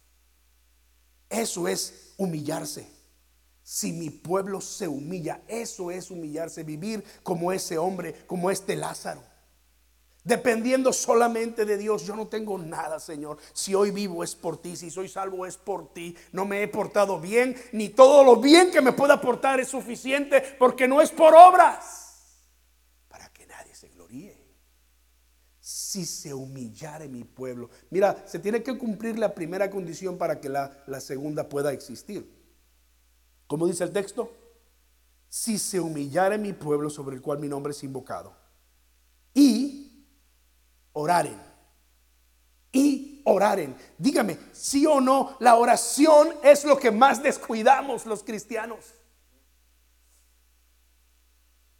Eso 1.28 1.66
es 1.66 2.14
humillarse. 2.18 2.95
Si 3.68 3.92
mi 3.92 4.10
pueblo 4.10 4.60
se 4.60 4.86
humilla, 4.86 5.42
eso 5.48 5.90
es 5.90 6.12
humillarse, 6.12 6.62
vivir 6.62 7.02
como 7.24 7.50
ese 7.50 7.76
hombre, 7.76 8.14
como 8.28 8.48
este 8.48 8.76
Lázaro. 8.76 9.20
Dependiendo 10.22 10.92
solamente 10.92 11.64
de 11.64 11.76
Dios, 11.76 12.06
yo 12.06 12.14
no 12.14 12.28
tengo 12.28 12.58
nada, 12.58 13.00
Señor. 13.00 13.38
Si 13.52 13.74
hoy 13.74 13.90
vivo 13.90 14.22
es 14.22 14.36
por 14.36 14.62
ti, 14.62 14.76
si 14.76 14.88
soy 14.88 15.08
salvo 15.08 15.46
es 15.46 15.56
por 15.56 15.92
ti. 15.92 16.16
No 16.30 16.44
me 16.44 16.62
he 16.62 16.68
portado 16.68 17.18
bien, 17.18 17.56
ni 17.72 17.88
todo 17.88 18.22
lo 18.22 18.36
bien 18.36 18.70
que 18.70 18.80
me 18.80 18.92
pueda 18.92 19.14
aportar 19.14 19.58
es 19.58 19.66
suficiente, 19.66 20.40
porque 20.60 20.86
no 20.86 21.02
es 21.02 21.10
por 21.10 21.34
obras, 21.34 22.36
para 23.08 23.32
que 23.32 23.48
nadie 23.48 23.74
se 23.74 23.88
gloríe. 23.88 24.46
Si 25.58 26.06
se 26.06 26.32
humillare 26.32 27.08
mi 27.08 27.24
pueblo. 27.24 27.68
Mira, 27.90 28.22
se 28.28 28.38
tiene 28.38 28.62
que 28.62 28.78
cumplir 28.78 29.18
la 29.18 29.34
primera 29.34 29.68
condición 29.68 30.18
para 30.18 30.40
que 30.40 30.48
la, 30.48 30.84
la 30.86 31.00
segunda 31.00 31.48
pueda 31.48 31.72
existir. 31.72 32.35
¿Cómo 33.46 33.66
dice 33.66 33.84
el 33.84 33.92
texto? 33.92 34.32
Si 35.28 35.58
se 35.58 35.80
humillare 35.80 36.38
mi 36.38 36.52
pueblo 36.52 36.90
sobre 36.90 37.16
el 37.16 37.22
cual 37.22 37.38
mi 37.38 37.48
nombre 37.48 37.72
es 37.72 37.84
invocado 37.84 38.34
y 39.36 40.06
oraren. 40.92 41.38
Y 42.72 43.22
oraren. 43.24 43.76
Dígame, 43.98 44.38
sí 44.52 44.86
o 44.86 45.00
no, 45.00 45.36
la 45.40 45.56
oración 45.56 46.30
es 46.42 46.64
lo 46.64 46.78
que 46.78 46.90
más 46.90 47.22
descuidamos 47.22 48.06
los 48.06 48.24
cristianos. 48.24 48.94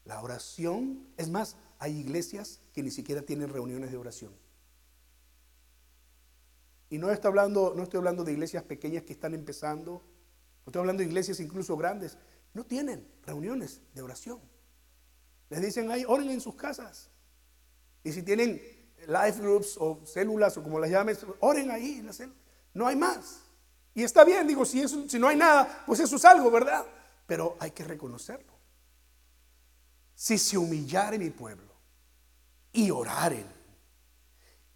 La 0.04 0.20
oración, 0.20 1.08
es 1.16 1.28
más, 1.30 1.56
hay 1.78 1.98
iglesias 1.98 2.60
que 2.72 2.82
ni 2.82 2.90
siquiera 2.90 3.22
tienen 3.22 3.48
reuniones 3.48 3.90
de 3.90 3.96
oración. 3.96 4.32
Y 6.90 6.98
no 6.98 7.10
estoy 7.10 7.30
hablando, 7.30 7.72
no 7.74 7.82
estoy 7.82 7.98
hablando 7.98 8.22
de 8.22 8.32
iglesias 8.32 8.62
pequeñas 8.62 9.02
que 9.02 9.14
están 9.14 9.34
empezando 9.34 10.02
Estoy 10.66 10.80
hablando 10.80 11.00
de 11.00 11.08
iglesias 11.08 11.40
incluso 11.40 11.76
grandes. 11.76 12.18
No 12.52 12.64
tienen 12.64 13.06
reuniones 13.24 13.80
de 13.94 14.02
oración. 14.02 14.40
Les 15.48 15.62
dicen 15.62 15.90
ahí, 15.90 16.04
oren 16.06 16.30
en 16.30 16.40
sus 16.40 16.56
casas. 16.56 17.08
Y 18.02 18.12
si 18.12 18.22
tienen 18.22 18.60
life 19.06 19.40
groups 19.40 19.76
o 19.78 20.00
células 20.04 20.56
o 20.56 20.62
como 20.62 20.80
las 20.80 20.90
llames, 20.90 21.24
oren 21.40 21.70
ahí 21.70 21.98
en 21.98 22.06
la 22.06 22.12
célula. 22.12 22.38
No 22.74 22.86
hay 22.86 22.96
más. 22.96 23.42
Y 23.94 24.02
está 24.02 24.24
bien, 24.24 24.46
digo, 24.46 24.64
si, 24.64 24.82
eso, 24.82 25.08
si 25.08 25.18
no 25.18 25.28
hay 25.28 25.36
nada, 25.36 25.84
pues 25.86 26.00
eso 26.00 26.16
es 26.16 26.24
algo, 26.24 26.50
¿verdad? 26.50 26.84
Pero 27.26 27.56
hay 27.58 27.70
que 27.70 27.84
reconocerlo. 27.84 28.52
Si 30.14 30.36
se 30.36 30.58
humillare 30.58 31.18
mi 31.18 31.30
pueblo 31.30 31.72
y 32.72 32.90
oraren 32.90 33.55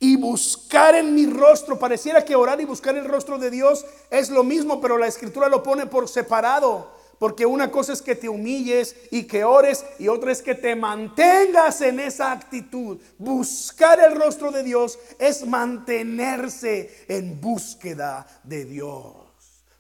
y 0.01 0.17
buscar 0.17 0.95
en 0.95 1.15
mi 1.15 1.27
rostro. 1.27 1.79
Pareciera 1.79 2.25
que 2.25 2.35
orar 2.35 2.61
y 2.61 2.65
buscar 2.65 2.97
el 2.97 3.05
rostro 3.05 3.39
de 3.39 3.51
Dios 3.51 3.85
es 4.11 4.31
lo 4.31 4.43
mismo, 4.43 4.81
pero 4.81 4.99
la 4.99 5.07
escritura 5.07 5.49
lo 5.49 5.63
pone 5.63 5.87
por 5.87 6.09
separado. 6.09 6.99
Porque 7.19 7.45
una 7.45 7.71
cosa 7.71 7.93
es 7.93 8.01
que 8.01 8.15
te 8.15 8.31
humilles 8.31 8.97
y 9.11 9.25
que 9.25 9.45
ores 9.45 9.85
y 9.99 10.09
otra 10.09 10.33
es 10.33 10.41
que 10.41 10.55
te 10.55 10.75
mantengas 10.75 11.83
en 11.83 12.01
esa 12.01 12.33
actitud. 12.33 12.99
Buscar 13.19 14.01
el 14.01 14.17
rostro 14.19 14.51
de 14.51 14.63
Dios 14.63 14.99
es 15.19 15.47
mantenerse 15.47 17.05
en 17.09 17.39
búsqueda 17.39 18.27
de 18.43 18.65
Dios. 18.65 19.15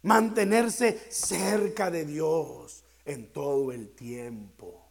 Mantenerse 0.02 1.00
cerca 1.08 1.90
de 1.90 2.04
Dios 2.04 2.84
en 3.06 3.32
todo 3.32 3.72
el 3.72 3.94
tiempo. 3.94 4.86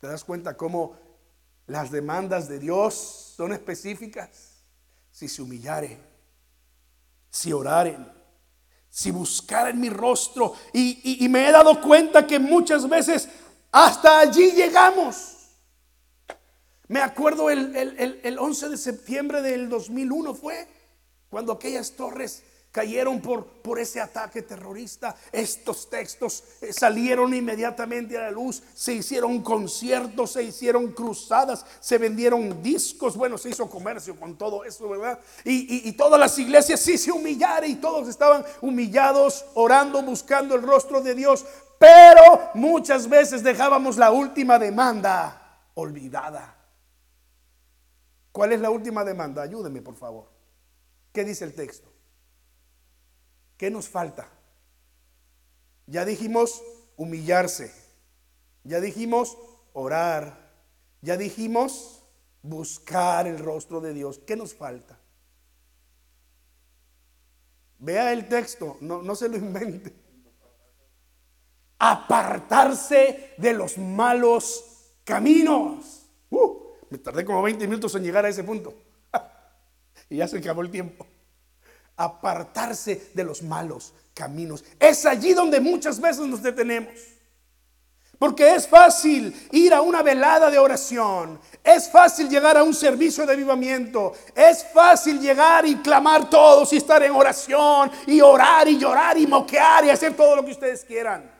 ¿Te 0.00 0.08
das 0.08 0.24
cuenta 0.24 0.56
cómo 0.56 0.96
las 1.68 1.92
demandas 1.92 2.48
de 2.48 2.58
Dios 2.58 3.27
son 3.38 3.52
específicas? 3.52 4.64
Si 5.12 5.28
se 5.28 5.40
humillare, 5.40 5.96
si 7.30 7.52
oraren, 7.52 8.10
si 8.90 9.12
buscaren 9.12 9.78
mi 9.78 9.90
rostro. 9.90 10.54
Y, 10.72 11.24
me 11.30 11.48
he 11.48 11.52
dado 11.52 11.80
cuenta 11.80 12.26
que 12.26 12.40
muchas 12.40 12.88
veces 12.88 13.28
hasta 13.70 14.18
allí 14.18 14.50
llegamos. 14.50 15.36
Me 16.88 17.00
acuerdo 17.00 17.48
el, 17.48 17.76
el, 18.24 18.38
11 18.40 18.70
de 18.70 18.76
septiembre 18.76 19.40
del 19.40 19.68
2001 19.68 20.34
fue 20.34 20.66
cuando 21.30 21.52
aquellas 21.52 21.92
torres 21.92 22.42
cayeron 22.78 23.20
por, 23.20 23.44
por 23.44 23.80
ese 23.80 24.00
ataque 24.00 24.40
terrorista. 24.40 25.16
Estos 25.32 25.90
textos 25.90 26.44
eh, 26.60 26.72
salieron 26.72 27.34
inmediatamente 27.34 28.16
a 28.16 28.20
la 28.20 28.30
luz. 28.30 28.62
Se 28.72 28.92
hicieron 28.92 29.42
conciertos, 29.42 30.30
se 30.30 30.44
hicieron 30.44 30.92
cruzadas, 30.92 31.66
se 31.80 31.98
vendieron 31.98 32.62
discos. 32.62 33.16
Bueno, 33.16 33.36
se 33.36 33.48
hizo 33.48 33.68
comercio 33.68 34.14
con 34.14 34.38
todo 34.38 34.62
eso, 34.62 34.88
¿verdad? 34.88 35.18
Y, 35.44 35.88
y 35.88 35.92
todas 35.94 36.20
las 36.20 36.38
iglesias 36.38 36.78
sí 36.78 36.96
se 36.96 37.10
humillaron 37.10 37.68
y 37.68 37.74
todos 37.74 38.06
estaban 38.08 38.44
humillados, 38.60 39.44
orando, 39.54 40.00
buscando 40.00 40.54
el 40.54 40.62
rostro 40.62 41.00
de 41.00 41.16
Dios. 41.16 41.44
Pero 41.80 42.50
muchas 42.54 43.08
veces 43.08 43.42
dejábamos 43.42 43.96
la 43.96 44.12
última 44.12 44.56
demanda 44.56 45.64
olvidada. 45.74 46.56
¿Cuál 48.30 48.52
es 48.52 48.60
la 48.60 48.70
última 48.70 49.02
demanda? 49.02 49.42
Ayúdeme, 49.42 49.82
por 49.82 49.96
favor. 49.96 50.28
¿Qué 51.12 51.24
dice 51.24 51.44
el 51.44 51.56
texto? 51.56 51.97
¿Qué 53.58 53.70
nos 53.70 53.88
falta? 53.88 54.28
Ya 55.86 56.04
dijimos 56.04 56.62
humillarse. 56.96 57.74
Ya 58.62 58.80
dijimos 58.80 59.36
orar. 59.72 60.52
Ya 61.02 61.16
dijimos 61.16 62.04
buscar 62.42 63.26
el 63.26 63.38
rostro 63.38 63.80
de 63.80 63.92
Dios. 63.92 64.20
¿Qué 64.20 64.36
nos 64.36 64.54
falta? 64.54 64.98
Vea 67.80 68.12
el 68.12 68.28
texto, 68.28 68.76
no, 68.80 69.02
no 69.02 69.14
se 69.14 69.28
lo 69.28 69.36
invente. 69.36 69.92
Apartarse 71.78 73.34
de 73.38 73.52
los 73.52 73.76
malos 73.76 74.94
caminos. 75.04 76.06
Uh, 76.30 76.74
me 76.90 76.98
tardé 76.98 77.24
como 77.24 77.42
20 77.42 77.66
minutos 77.66 77.94
en 77.94 78.02
llegar 78.02 78.24
a 78.24 78.28
ese 78.28 78.44
punto. 78.44 78.74
y 80.10 80.16
ya 80.16 80.28
se 80.28 80.38
acabó 80.38 80.62
el 80.62 80.70
tiempo. 80.70 81.06
Apartarse 81.98 83.10
de 83.12 83.24
los 83.24 83.42
malos 83.42 83.92
caminos. 84.14 84.64
Es 84.80 85.04
allí 85.04 85.34
donde 85.34 85.60
muchas 85.60 86.00
veces 86.00 86.26
nos 86.26 86.42
detenemos. 86.42 86.94
Porque 88.18 88.54
es 88.54 88.66
fácil 88.66 89.48
ir 89.52 89.72
a 89.72 89.80
una 89.80 90.02
velada 90.02 90.50
de 90.50 90.58
oración. 90.58 91.38
Es 91.62 91.88
fácil 91.88 92.28
llegar 92.28 92.56
a 92.56 92.64
un 92.64 92.74
servicio 92.74 93.24
de 93.24 93.32
avivamiento. 93.32 94.12
Es 94.34 94.64
fácil 94.74 95.20
llegar 95.20 95.64
y 95.66 95.76
clamar 95.76 96.28
todos 96.28 96.72
y 96.72 96.78
estar 96.78 97.00
en 97.02 97.12
oración 97.12 97.90
y 98.06 98.20
orar 98.20 98.66
y 98.66 98.76
llorar 98.76 99.16
y 99.18 99.26
moquear 99.26 99.84
y 99.84 99.90
hacer 99.90 100.16
todo 100.16 100.34
lo 100.34 100.44
que 100.44 100.50
ustedes 100.50 100.84
quieran. 100.84 101.30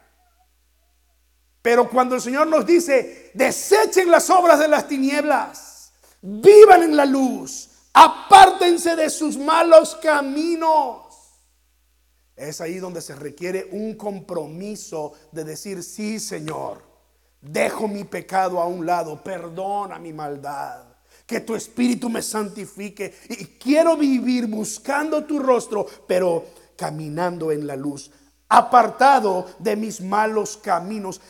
Pero 1.61 1.89
cuando 1.91 2.15
el 2.15 2.21
Señor 2.21 2.47
nos 2.47 2.65
dice, 2.65 3.33
desechen 3.35 4.11
las 4.11 4.31
obras 4.31 4.61
de 4.61 4.69
las 4.69 4.87
tinieblas, 4.87 5.93
vivan 6.23 6.85
en 6.85 6.97
la 6.97 7.05
luz, 7.05 7.68
apártense 7.93 8.97
de 8.97 9.11
sus 9.11 9.37
malos 9.37 9.97
caminos. 9.97 11.07
Es 12.37 12.61
ahí 12.61 12.79
donde 12.79 13.01
se 13.01 13.17
requiere 13.17 13.69
un 13.73 13.95
compromiso 13.95 15.13
de 15.33 15.45
decir, 15.45 15.83
sí 15.83 16.21
Señor, 16.21 16.83
dejo 17.41 17.89
mi 17.89 18.05
pecado 18.05 18.61
a 18.61 18.67
un 18.67 18.87
lado, 18.87 19.23
perdona 19.23 19.99
mi 19.99 20.13
maldad, 20.13 20.85
que 21.27 21.41
tu 21.41 21.55
espíritu 21.55 22.09
me 22.09 22.23
santifique 22.23 23.13
y 23.29 23.45
quiero 23.59 23.97
vivir 23.97 24.47
buscando 24.47 25.25
tu 25.25 25.39
rostro, 25.41 25.87
pero 26.07 26.45
caminando 26.77 27.51
en 27.51 27.67
la 27.67 27.75
luz 27.75 28.11
apartado 28.49 29.47
de 29.59 29.77
mis 29.77 30.01
malos 30.01 30.57
caminos. 30.57 31.21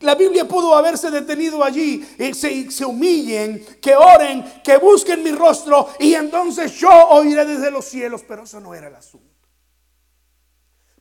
La 0.00 0.14
Biblia 0.14 0.46
pudo 0.46 0.74
haberse 0.74 1.10
detenido 1.10 1.62
allí, 1.64 2.06
y 2.18 2.34
se, 2.34 2.84
humillen, 2.84 3.64
que 3.80 3.96
oren, 3.96 4.60
que 4.62 4.76
busquen 4.76 5.22
mi 5.22 5.32
rostro 5.32 5.88
y 5.98 6.14
entonces 6.14 6.72
yo 6.72 6.90
oiré 6.90 7.44
desde 7.44 7.70
los 7.70 7.84
cielos, 7.84 8.24
pero 8.26 8.44
eso 8.44 8.60
no 8.60 8.74
era 8.74 8.88
el 8.88 8.94
asunto. 8.94 9.26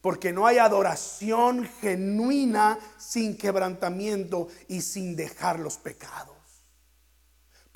Porque 0.02 0.32
no 0.32 0.48
hay 0.48 0.58
adoración 0.58 1.68
genuina 1.82 2.80
sin 2.98 3.38
quebrantamiento 3.38 4.48
y 4.68 4.82
sin 4.82 5.16
dejar 5.16 5.60
los 5.60 5.78
pecados. 5.78 6.37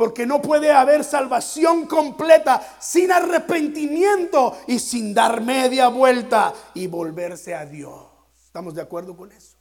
Porque 0.01 0.25
no 0.25 0.41
puede 0.41 0.71
haber 0.71 1.03
salvación 1.03 1.85
completa 1.85 2.59
sin 2.79 3.11
arrepentimiento 3.11 4.57
y 4.65 4.79
sin 4.79 5.13
dar 5.13 5.41
media 5.41 5.89
vuelta 5.89 6.55
y 6.73 6.87
volverse 6.87 7.53
a 7.53 7.67
Dios. 7.67 8.07
¿Estamos 8.43 8.73
de 8.73 8.81
acuerdo 8.81 9.15
con 9.15 9.31
eso? 9.31 9.57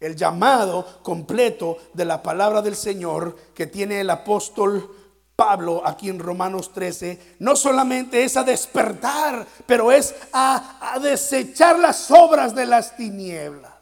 El 0.00 0.16
llamado 0.16 1.02
completo 1.02 1.76
de 1.92 2.06
la 2.06 2.22
palabra 2.22 2.62
del 2.62 2.74
Señor 2.74 3.36
que 3.52 3.66
tiene 3.66 4.00
el 4.00 4.08
apóstol 4.08 4.96
Pablo 5.36 5.82
aquí 5.84 6.08
en 6.08 6.20
Romanos 6.20 6.72
13, 6.72 7.36
no 7.40 7.54
solamente 7.54 8.24
es 8.24 8.34
a 8.38 8.44
despertar, 8.44 9.46
pero 9.66 9.92
es 9.92 10.14
a, 10.32 10.94
a 10.94 10.98
desechar 11.00 11.78
las 11.78 12.10
obras 12.10 12.54
de 12.54 12.64
las 12.64 12.96
tinieblas. 12.96 13.74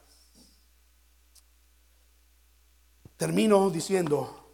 Termino 3.16 3.70
diciendo, 3.70 4.45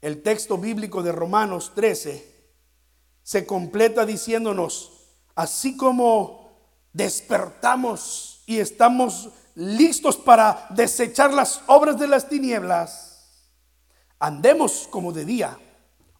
el 0.00 0.22
texto 0.22 0.56
bíblico 0.56 1.02
de 1.02 1.12
Romanos 1.12 1.72
13 1.74 2.30
se 3.22 3.46
completa 3.46 4.06
diciéndonos, 4.06 4.92
así 5.34 5.76
como 5.76 6.58
despertamos 6.92 8.42
y 8.46 8.58
estamos 8.58 9.30
listos 9.54 10.16
para 10.16 10.66
desechar 10.70 11.32
las 11.32 11.62
obras 11.66 11.98
de 11.98 12.08
las 12.08 12.28
tinieblas, 12.28 13.10
andemos 14.18 14.88
como 14.90 15.12
de 15.12 15.24
día, 15.24 15.58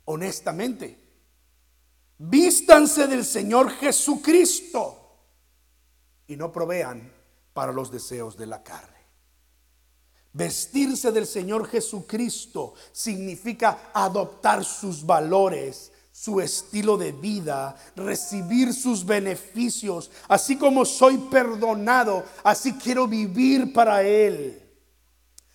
honestamente. 0.05 0.99
Vístanse 2.18 3.07
del 3.07 3.24
Señor 3.24 3.70
Jesucristo 3.70 5.01
y 6.26 6.37
no 6.37 6.53
provean 6.53 7.12
para 7.55 7.72
los 7.72 7.91
deseos 7.91 8.37
de 8.37 8.47
la 8.47 8.62
carne. 8.62 8.99
Vestirse 10.33 11.11
del 11.11 11.26
Señor 11.26 11.66
Jesucristo 11.66 12.74
significa 12.93 13.91
adoptar 13.93 14.64
sus 14.64 15.05
valores, 15.05 15.93
su 16.12 16.41
estilo 16.41 16.97
de 16.97 17.11
vida, 17.11 17.74
recibir 17.97 18.72
sus 18.72 19.05
beneficios. 19.05 20.11
Así 20.28 20.57
como 20.57 20.85
soy 20.85 21.18
perdonado, 21.18 22.24
así 22.45 22.74
quiero 22.74 23.09
vivir 23.09 23.72
para 23.72 24.03
Él. 24.03 24.70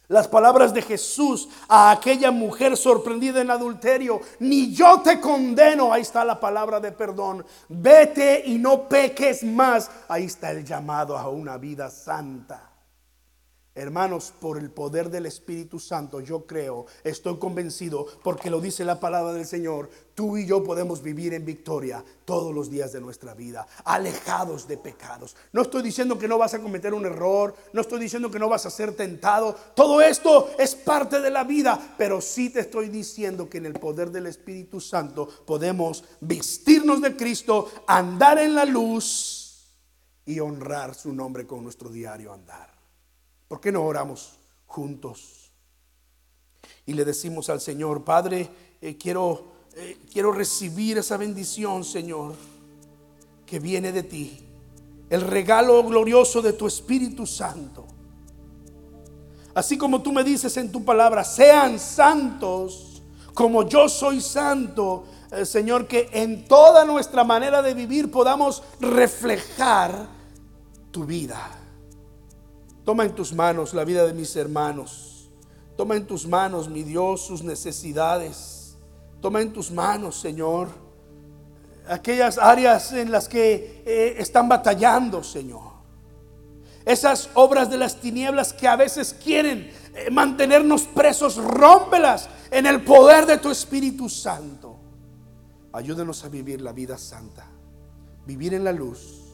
Las 0.07 0.28
palabras 0.28 0.73
de 0.73 0.82
Jesús 0.82 1.49
a 1.67 1.89
aquella 1.89 2.30
mujer 2.30 2.78
sorprendida 2.78 3.41
en 3.41 3.49
adulterio, 3.49 4.21
ni 4.39 4.71
yo 4.73 5.01
te 5.01 5.19
condeno, 5.19 5.91
ahí 5.91 6.03
está 6.03 6.23
la 6.23 6.39
palabra 6.39 6.80
de 6.80 6.91
perdón, 6.91 7.43
vete 7.69 8.43
y 8.45 8.59
no 8.59 8.88
peques 8.88 9.43
más, 9.43 9.89
ahí 10.07 10.26
está 10.26 10.51
el 10.51 10.63
llamado 10.63 11.17
a 11.17 11.30
una 11.30 11.57
vida 11.57 11.89
santa. 11.89 12.74
Hermanos, 13.78 14.32
por 14.39 14.57
el 14.57 14.71
poder 14.71 15.09
del 15.09 15.26
Espíritu 15.26 15.80
Santo, 15.80 16.21
yo 16.21 16.45
creo, 16.45 16.86
estoy 17.03 17.38
convencido, 17.38 18.07
porque 18.23 18.49
lo 18.49 18.61
dice 18.61 18.86
la 18.86 19.01
palabra 19.01 19.34
del 19.34 19.45
Señor, 19.45 19.89
tú 20.13 20.38
y 20.38 20.45
yo 20.45 20.63
podemos 20.63 21.03
vivir 21.03 21.34
en 21.34 21.43
victoria 21.43 22.01
todos 22.23 22.55
los 22.55 22.71
días 22.71 22.93
de 22.93 23.01
nuestra 23.01 23.34
vida, 23.34 23.67
alejados 23.84 24.65
de 24.69 24.78
pecados. 24.78 25.36
No 25.51 25.61
estoy 25.61 25.84
diciendo 25.84 26.17
que 26.17 26.30
no 26.30 26.38
vas 26.38 26.53
a 26.53 26.61
cometer 26.61 26.93
un 26.93 27.05
error, 27.05 27.53
no 27.73 27.82
estoy 27.82 27.99
diciendo 27.99 28.32
que 28.32 28.39
no 28.39 28.47
vas 28.47 28.65
a 28.65 28.69
ser 28.69 28.95
tentado, 28.95 29.53
todo 29.76 29.99
esto 29.99 30.51
es 30.57 30.73
parte 30.73 31.19
de 31.19 31.30
la 31.30 31.43
vida, 31.43 31.95
pero 31.97 32.21
sí 32.21 32.49
te 32.51 32.61
estoy 32.61 32.88
diciendo 32.88 33.49
que 33.49 33.57
en 33.57 33.65
el 33.65 33.73
poder 33.73 34.09
del 34.09 34.28
Espíritu 34.28 34.80
Santo 34.80 35.28
podemos 35.45 36.05
vestirnos 36.21 37.01
de 37.01 37.17
Cristo, 37.17 37.69
andar 37.88 38.39
en 38.39 38.55
la 38.55 38.63
luz 38.63 39.76
y 40.26 40.39
honrar 40.39 40.95
su 40.95 41.11
nombre 41.11 41.45
con 41.45 41.61
nuestro 41.61 41.89
diario 41.89 42.32
andar. 42.32 42.74
¿Por 43.47 43.59
qué 43.59 43.71
no 43.71 43.83
oramos 43.83 44.37
juntos? 44.65 45.51
Y 46.85 46.93
le 46.93 47.05
decimos 47.05 47.49
al 47.49 47.61
Señor, 47.61 48.03
Padre, 48.03 48.49
eh, 48.81 48.97
quiero, 48.97 49.45
eh, 49.75 49.97
quiero 50.11 50.31
recibir 50.31 50.97
esa 50.97 51.17
bendición, 51.17 51.83
Señor, 51.83 52.35
que 53.45 53.59
viene 53.59 53.91
de 53.91 54.03
ti. 54.03 54.39
El 55.09 55.21
regalo 55.21 55.83
glorioso 55.83 56.41
de 56.41 56.53
tu 56.53 56.67
Espíritu 56.67 57.25
Santo. 57.25 57.85
Así 59.53 59.77
como 59.77 60.01
tú 60.01 60.11
me 60.11 60.23
dices 60.23 60.57
en 60.57 60.71
tu 60.71 60.83
palabra, 60.83 61.23
sean 61.23 61.79
santos 61.79 62.95
como 63.35 63.67
yo 63.67 63.87
soy 63.89 64.21
santo, 64.21 65.03
eh, 65.31 65.45
Señor, 65.45 65.87
que 65.87 66.09
en 66.13 66.45
toda 66.45 66.85
nuestra 66.85 67.23
manera 67.23 67.61
de 67.61 67.73
vivir 67.73 68.09
podamos 68.09 68.63
reflejar 68.79 70.07
tu 70.89 71.05
vida. 71.05 71.64
Toma 72.86 73.03
en 73.03 73.15
tus 73.15 73.33
manos 73.33 73.73
la 73.73 73.83
vida 73.83 74.05
de 74.05 74.13
mis 74.13 74.36
hermanos. 74.36 75.31
Toma 75.75 75.95
en 75.95 76.05
tus 76.05 76.27
manos, 76.27 76.69
mi 76.69 76.83
Dios, 76.83 77.25
sus 77.25 77.43
necesidades. 77.43 78.77
Toma 79.21 79.41
en 79.41 79.51
tus 79.51 79.71
manos, 79.71 80.19
Señor, 80.19 80.69
aquellas 81.89 82.38
áreas 82.38 82.93
en 82.93 83.11
las 83.11 83.27
que 83.27 83.81
eh, 83.86 84.15
están 84.19 84.47
batallando, 84.47 85.23
Señor. 85.23 85.73
Esas 86.86 87.31
obras 87.33 87.71
de 87.71 87.77
las 87.77 87.99
tinieblas 87.99 88.53
que 88.53 88.67
a 88.67 88.75
veces 88.75 89.15
quieren 89.15 89.71
eh, 89.95 90.11
mantenernos 90.11 90.83
presos, 90.83 91.38
rómpelas 91.38 92.29
en 92.51 92.67
el 92.67 92.83
poder 92.83 93.25
de 93.25 93.39
tu 93.39 93.49
Espíritu 93.49 94.07
Santo. 94.07 94.75
Ayúdanos 95.73 96.23
a 96.23 96.29
vivir 96.29 96.61
la 96.61 96.71
vida 96.71 96.99
santa, 96.99 97.47
vivir 98.27 98.53
en 98.53 98.63
la 98.63 98.71
luz 98.71 99.24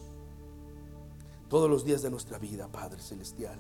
todos 1.52 1.70
los 1.70 1.84
días 1.84 2.02
de 2.02 2.10
nuestra 2.10 2.38
vida, 2.38 2.70
Padre 2.72 3.02
Celestial. 3.02 3.60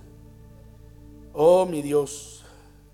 Oh, 1.33 1.65
mi 1.65 1.81
Dios, 1.81 2.41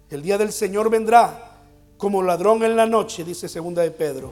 el 0.09 0.23
día 0.23 0.39
del 0.39 0.51
Señor 0.51 0.89
vendrá 0.89 1.59
como 1.99 2.23
ladrón 2.23 2.63
en 2.63 2.75
la 2.75 2.87
noche, 2.87 3.23
dice 3.23 3.47
segunda 3.47 3.83
de 3.83 3.91
Pedro, 3.91 4.31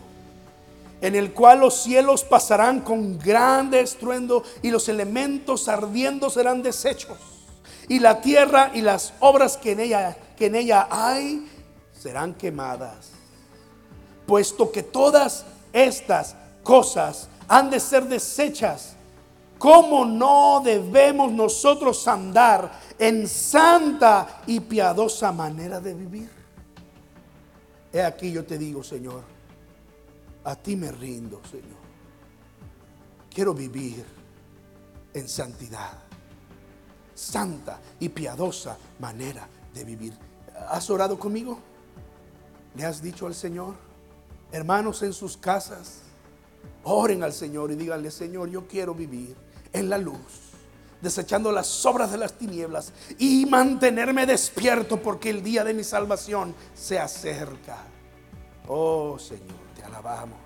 en 1.01 1.13
el 1.13 1.33
cual 1.33 1.59
los 1.59 1.75
cielos 1.75 2.23
pasarán 2.23 2.81
con 2.81 3.19
grande 3.19 3.79
estruendo 3.79 4.41
y 4.63 4.71
los 4.71 4.89
elementos 4.89 5.67
ardiendo 5.67 6.31
serán 6.31 6.63
deshechos 6.63 7.19
y 7.87 7.99
la 7.99 8.19
tierra 8.19 8.71
y 8.73 8.81
las 8.81 9.13
obras 9.19 9.57
que 9.57 9.73
en 9.73 9.81
ella 9.81 10.17
que 10.35 10.47
en 10.47 10.55
ella 10.55 10.87
hay 10.89 11.47
serán 11.93 12.33
quemadas. 12.33 13.11
Puesto 14.25 14.71
que 14.71 14.81
todas 14.81 15.45
estas 15.73 16.35
cosas 16.63 17.29
han 17.47 17.69
de 17.69 17.79
ser 17.79 18.05
deshechas, 18.05 18.94
¿Cómo 19.57 20.05
no 20.05 20.61
debemos 20.63 21.31
nosotros 21.31 22.07
andar 22.07 22.71
en 22.99 23.27
santa 23.27 24.41
y 24.47 24.59
piadosa 24.59 25.31
manera 25.31 25.79
de 25.79 25.93
vivir? 25.93 26.29
He 27.91 28.01
aquí 28.01 28.31
yo 28.31 28.45
te 28.45 28.57
digo, 28.57 28.83
Señor, 28.83 29.23
a 30.43 30.55
ti 30.55 30.75
me 30.75 30.91
rindo, 30.91 31.41
Señor. 31.49 31.85
Quiero 33.33 33.53
vivir 33.53 34.05
en 35.13 35.27
santidad, 35.29 35.93
santa 37.13 37.79
y 37.99 38.09
piadosa 38.09 38.77
manera 38.99 39.47
de 39.73 39.83
vivir. 39.85 40.13
¿Has 40.69 40.89
orado 40.89 41.17
conmigo? 41.17 41.57
¿Le 42.75 42.85
has 42.85 43.01
dicho 43.01 43.25
al 43.25 43.35
Señor? 43.35 43.75
Hermanos 44.51 45.01
en 45.01 45.13
sus 45.13 45.37
casas, 45.37 46.01
oren 46.83 47.23
al 47.23 47.33
Señor 47.33 47.71
y 47.71 47.75
díganle, 47.75 48.11
Señor, 48.11 48.49
yo 48.49 48.67
quiero 48.67 48.93
vivir 48.93 49.44
en 49.75 49.89
la 49.89 49.97
luz, 49.97 50.53
desechando 51.01 51.51
las 51.51 51.85
obras 51.85 52.11
de 52.11 52.17
las 52.17 52.33
tinieblas 52.33 52.93
y 53.19 53.45
mantenerme 53.45 54.25
despierto 54.25 55.01
porque 55.01 55.29
el 55.29 55.43
día 55.43 55.63
de 55.63 55.73
mi 55.73 55.83
salvación 55.83 56.55
se 56.73 56.99
acerca. 56.99 57.77
Oh 58.67 59.19
Señor, 59.19 59.59
te 59.75 59.83
alabamos. 59.83 60.39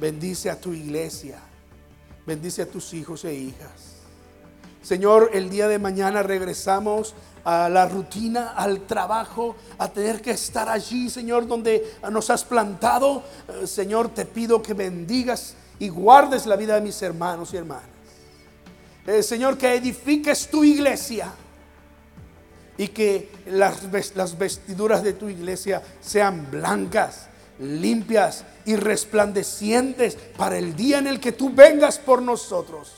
Bendice 0.00 0.50
a 0.50 0.60
tu 0.60 0.72
iglesia, 0.72 1.38
bendice 2.24 2.62
a 2.62 2.70
tus 2.70 2.94
hijos 2.94 3.24
e 3.24 3.34
hijas. 3.34 3.98
Señor, 4.82 5.30
el 5.32 5.50
día 5.50 5.66
de 5.66 5.78
mañana 5.78 6.22
regresamos 6.22 7.14
a 7.44 7.68
la 7.68 7.86
rutina, 7.86 8.50
al 8.50 8.82
trabajo, 8.82 9.56
a 9.78 9.88
tener 9.88 10.22
que 10.22 10.30
estar 10.30 10.68
allí, 10.68 11.10
Señor, 11.10 11.46
donde 11.46 11.96
nos 12.10 12.30
has 12.30 12.44
plantado. 12.44 13.22
Eh, 13.48 13.66
Señor, 13.66 14.10
te 14.10 14.24
pido 14.24 14.62
que 14.62 14.74
bendigas 14.74 15.56
y 15.78 15.88
guardes 15.88 16.46
la 16.46 16.56
vida 16.56 16.74
de 16.74 16.80
mis 16.80 17.00
hermanos 17.02 17.52
y 17.52 17.56
hermanas. 17.56 17.88
Eh, 19.06 19.22
Señor, 19.22 19.56
que 19.56 19.74
edifiques 19.74 20.48
tu 20.48 20.64
iglesia 20.64 21.32
y 22.76 22.88
que 22.88 23.30
las, 23.46 23.82
las 24.14 24.36
vestiduras 24.36 25.02
de 25.02 25.14
tu 25.14 25.28
iglesia 25.28 25.82
sean 26.00 26.50
blancas, 26.50 27.28
limpias 27.58 28.44
y 28.64 28.76
resplandecientes 28.76 30.16
para 30.36 30.58
el 30.58 30.76
día 30.76 30.98
en 30.98 31.06
el 31.06 31.20
que 31.20 31.32
tú 31.32 31.50
vengas 31.54 31.98
por 31.98 32.22
nosotros 32.22 32.92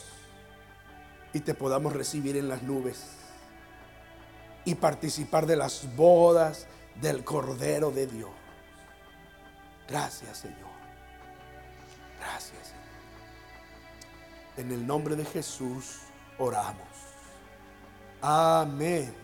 y 1.33 1.39
te 1.39 1.53
podamos 1.53 1.93
recibir 1.93 2.35
en 2.37 2.49
las 2.49 2.61
nubes 2.61 2.99
y 4.65 4.75
participar 4.75 5.45
de 5.45 5.55
las 5.55 5.95
bodas 5.95 6.67
del 7.01 7.23
Cordero 7.23 7.91
de 7.91 8.07
Dios. 8.07 8.29
Gracias, 9.87 10.37
Señor. 10.37 10.71
Gracias. 12.19 12.70
En 14.57 14.71
el 14.71 14.85
nombre 14.85 15.15
de 15.15 15.25
Jesús 15.25 15.99
oramos. 16.37 16.87
Amén. 18.21 19.20